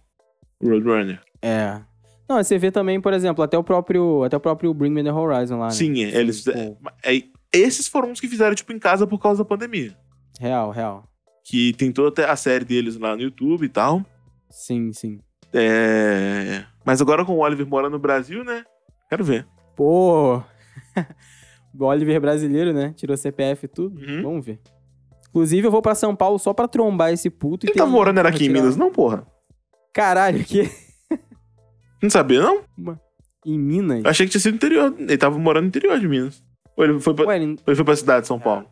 [0.61, 1.21] Roadrunner.
[1.41, 1.79] É.
[2.27, 5.11] Não, você vê também, por exemplo, até o próprio, até o próprio Bring Me The
[5.11, 5.71] Horizon lá, né?
[5.71, 6.43] Sim, é, eles.
[6.43, 9.95] Pô, é, é, esses foram os que fizeram, tipo, em casa por causa da pandemia.
[10.39, 11.03] Real, real.
[11.43, 14.05] Que tem toda a série deles lá no YouTube e tal.
[14.49, 15.19] Sim, sim.
[15.51, 16.63] É...
[16.89, 18.63] Mas agora com o Oliver morando no Brasil, né?
[19.09, 19.45] Quero ver.
[19.75, 20.37] Pô!
[21.77, 22.93] o Oliver brasileiro, né?
[22.95, 23.99] Tirou CPF e tudo.
[23.99, 24.21] Uhum.
[24.23, 24.59] Vamos ver.
[25.29, 27.65] Inclusive, eu vou pra São Paulo só pra trombar esse puto.
[27.65, 29.25] e Ele ter- tá morando era aqui em Minas, não, porra?
[29.93, 30.69] Caralho, que...
[32.01, 32.61] Não sabia, não?
[33.45, 34.03] Em Minas?
[34.03, 34.95] Eu achei que tinha sido interior.
[34.97, 36.41] Ele tava morando no interior de Minas.
[36.75, 37.57] Ou ele foi pra, Ué, ele...
[37.67, 38.65] ele foi pra cidade de São Paulo?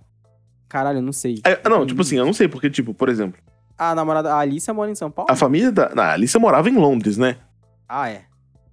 [0.70, 1.42] Caralho, eu não sei.
[1.46, 3.40] É, não, tipo assim, eu não sei, porque, tipo, por exemplo,
[3.78, 5.32] A namorada, a Alicia mora em São Paulo?
[5.32, 5.94] a família da.
[5.94, 7.38] Não, a Alicia morava em Londres, né?
[7.88, 8.26] Ah, é.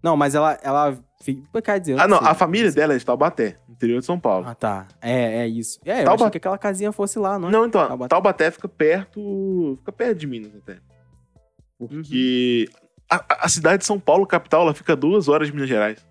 [0.03, 0.59] Não, mas ela...
[0.63, 0.99] ela...
[1.23, 4.19] fi- Quer dizer, eu Ah, não, a família dela é de Taubaté, interior de São
[4.21, 4.47] Paulo.
[4.47, 4.87] Ah, tá.
[5.01, 5.79] É, é isso.
[5.85, 7.51] É, eu Tauba- achei que aquela casinha fosse lá, não é?
[7.53, 8.09] não, então, Taubaté.
[8.09, 8.51] Taubaté.
[8.51, 9.77] fica perto.
[9.79, 10.79] Fica perto de Minas até.
[11.79, 12.69] Porque
[13.11, 16.05] a, a- a cidade de São Paulo, capital, ela fica duas horas de Minas Gerais.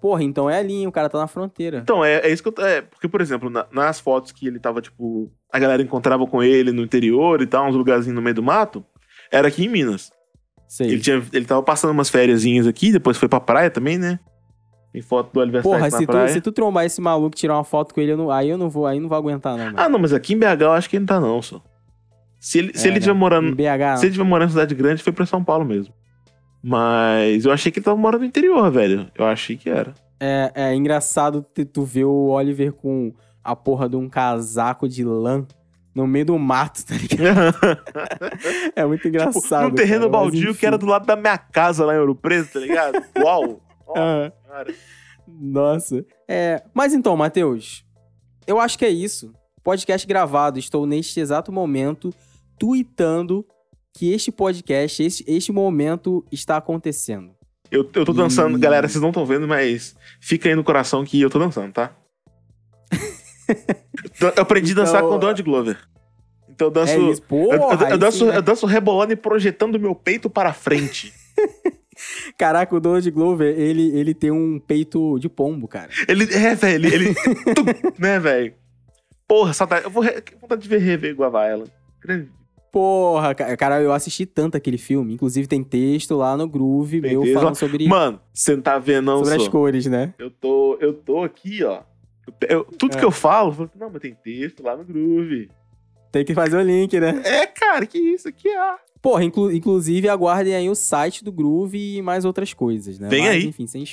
[0.00, 1.78] Porra, então é ali, o cara tá na fronteira.
[1.78, 2.66] Então, é, é isso que eu.
[2.66, 5.30] É, porque, por exemplo, na- nas fotos que ele tava, tipo.
[5.50, 8.84] A galera encontrava com ele no interior e tal, uns lugarzinhos no meio do mato,
[9.30, 10.12] era aqui em Minas.
[10.68, 10.88] Sei.
[10.88, 14.18] Ele, tinha, ele tava passando umas fériasinhas aqui, depois foi pra praia também, né?
[14.92, 16.28] Tem foto do Oliver Porra, se tu, praia.
[16.28, 18.56] se tu trombar esse maluco e tirar uma foto com ele, eu não- aí eu
[18.58, 19.76] não vou, aí não vou aguentar, não, mano.
[19.78, 21.60] Ah, não, mas aqui em BH eu acho que ele não tá, não, só.
[22.40, 22.98] Se ele, se É, ele né?
[22.98, 23.48] estiver morando.
[23.48, 25.92] Em BH, Se ele estiver morando em cidade grande, foi pra São Paulo mesmo.
[26.62, 29.06] Mas eu achei que ele tava morando no interior, velho.
[29.14, 29.94] Eu achei que era.
[30.20, 33.12] é, é engraçado tu ver o Oliver com
[33.42, 35.44] a porra de um casaco de lã
[35.94, 37.56] no meio do mato, tá ligado?
[38.74, 39.40] É muito engraçado.
[39.42, 42.14] tipo, num terreno cara, baldio que era do lado da minha casa lá em Ouro
[42.14, 43.02] Preto, tá ligado?
[43.18, 43.60] Uau!
[43.96, 44.74] Ah, cara.
[45.28, 46.04] nossa.
[46.26, 47.84] É, mas então, Matheus,
[48.46, 49.32] eu acho que é isso.
[49.62, 50.58] Podcast gravado.
[50.58, 52.12] Estou neste exato momento
[52.58, 53.44] tweetando
[53.96, 57.32] que este podcast, este, este momento está acontecendo.
[57.70, 61.04] Eu, eu tô dançando, E- galera, vocês não estão vendo, mas fica aí no coração
[61.04, 61.92] que eu tô dançando, tá?
[64.20, 65.78] eu aprendi a dançar Então- com o Donald Glover.
[66.48, 66.92] Então eu danço.
[66.92, 67.56] é isso, porra.
[67.56, 68.36] eu, eu- eu danço, sim, né?
[68.36, 71.12] eu danço rebolando e projetando meu peito para frente.
[72.38, 75.90] Caraca, o Donald Glover, ele, ele tem um peito de pombo, cara.
[76.08, 76.24] Ele.
[76.32, 77.08] É, velho, ele.
[77.08, 77.14] ele
[77.54, 77.64] tum,
[77.98, 78.54] né, velho?
[79.28, 79.84] Porra, saudade.
[79.84, 80.02] Eu vou.
[80.02, 81.70] Re, vontade de ver rever Guava Island.
[82.00, 82.30] Grande.
[82.72, 85.14] Porra, ca- cara, eu assisti tanto aquele filme.
[85.14, 88.78] Inclusive tem texto lá no Groove Tem meu texto falando sobre, Mano, você não tá
[88.80, 89.50] vendo, não, sobre as só.
[89.50, 90.12] cores, né?
[90.18, 91.82] Eu tô, eu tô aqui, ó.
[92.48, 92.98] Eu- tudo É.
[92.98, 95.50] que eu falo, eu falo, não, mas tem texto lá no Groove.
[96.10, 97.20] Tem que fazer o link, né?
[97.24, 98.76] É, cara, que isso aqui é.
[99.02, 103.08] Porra, inclu- inclusive aguardem aí o site do Groove e mais outras coisas, né?
[103.08, 103.46] Vem Mas, aí.
[103.46, 103.84] Enfim, sem,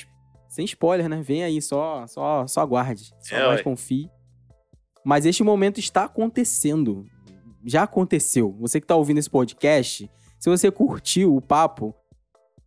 [0.48, 1.20] sem spoiler, né?
[1.20, 3.12] Vem aí, só, só, só aguarde.
[3.20, 3.64] Só É, aguarde, ué.
[3.64, 4.08] confie.
[5.04, 7.04] Mas este momento está acontecendo.
[7.64, 8.56] Já aconteceu.
[8.60, 11.94] Você que tá ouvindo esse podcast, se você curtiu o papo,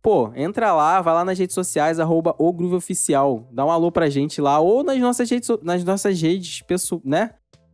[0.06, 3.48] pô, entra lá, vai lá nas redes sociais, arroba o Groove Oficial.
[3.50, 7.30] Dá um alô pra gente lá, ou nas nossas redes, nas nossas redes pessoal, né?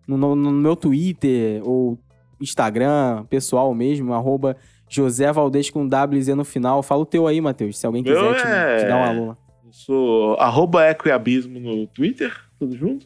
[0.08, 1.98] No, no- no meu Twitter, ou
[2.40, 4.56] Instagram, pessoal mesmo, arroba
[4.88, 6.82] José Valdez com WZ no final.
[6.82, 9.36] Fala o teu aí, Matheus, se alguém quiser te, é- te dar um alô lá.
[9.66, 13.04] Eu sou arroba ecoiabismo no Twitter, tudo junto.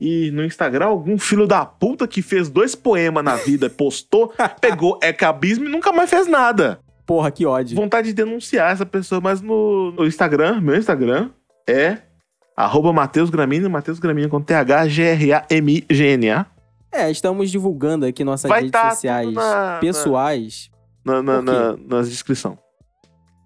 [0.00, 4.98] E no Instagram, algum filho da puta que fez dois poemas na vida, postou, pegou
[5.02, 6.80] ecabismo e nunca mais fez nada.
[7.06, 7.76] Porra, que ódio.
[7.76, 11.30] Vontade de denunciar essa pessoa, mas no, no Instagram, meu Instagram,
[11.68, 11.98] é
[12.56, 16.46] arroba Matheus Gramini, Matheus Gramini com T-H-G-R-A-M-I-G-N-A.
[16.92, 20.70] É, estamos divulgando aqui nossas Vai redes tá sociais na- pessoais.
[21.04, 22.56] Na, na, na, nas descrição.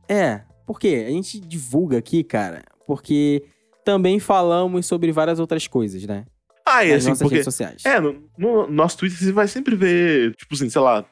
[0.08, 1.04] É, por quê?
[1.08, 3.42] A gente divulga aqui, cara, porque
[3.84, 6.24] também falamos sobre várias outras coisas, né?
[6.64, 7.82] Ah, Nas assim, nossas porque redes sociais.
[7.86, 11.02] É, no, no nosso Twitter você vai sempre ver, tipo assim, sei lá.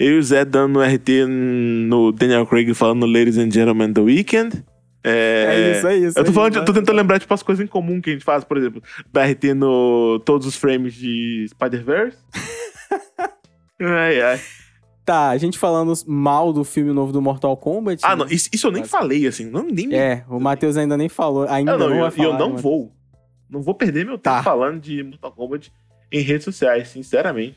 [0.00, 4.64] Eu e o Zé dando RT no Daniel Craig falando Ladies and Gentlemen The Weekend.
[5.04, 6.18] É, É isso, é isso.
[6.18, 8.08] Eu tô, é falando, isso, de- tô tentando lembrar, tipo, as coisas em comum que
[8.10, 8.82] a gente faz, por exemplo,
[9.12, 12.16] da RT no todos os frames de Spider-Verse.
[13.80, 14.40] ai, ai.
[15.04, 18.00] Tá, a gente falando mal do filme novo do Mortal Kombat.
[18.04, 18.16] Ah, né?
[18.24, 18.90] não, isso, isso eu nem Quase.
[18.92, 21.46] falei, assim, não, nem me É, o Matheus ainda nem falou.
[21.48, 22.28] Ainda Eu não, não, eu, falar.
[22.28, 22.92] eu não né, vou.
[23.48, 24.42] Não vou perder meu tempo Tá.
[24.42, 25.72] falando de Mortal Kombat
[26.12, 27.56] em redes sociais, sinceramente.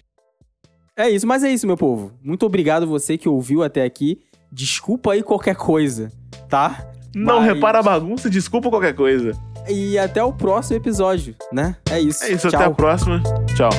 [0.96, 2.12] É isso, mas é isso, meu povo.
[2.24, 4.20] Muito obrigado você que ouviu até aqui.
[4.52, 6.12] Desculpa aí qualquer coisa,
[6.48, 6.88] tá?
[7.16, 9.32] Não Mas- repara a bagunça, desculpa qualquer coisa.
[9.68, 11.76] E até o próximo episódio, né?
[11.90, 12.24] É isso.
[12.26, 12.60] É isso, Tchau.
[12.60, 13.22] até a próxima.
[13.56, 13.70] Tchau.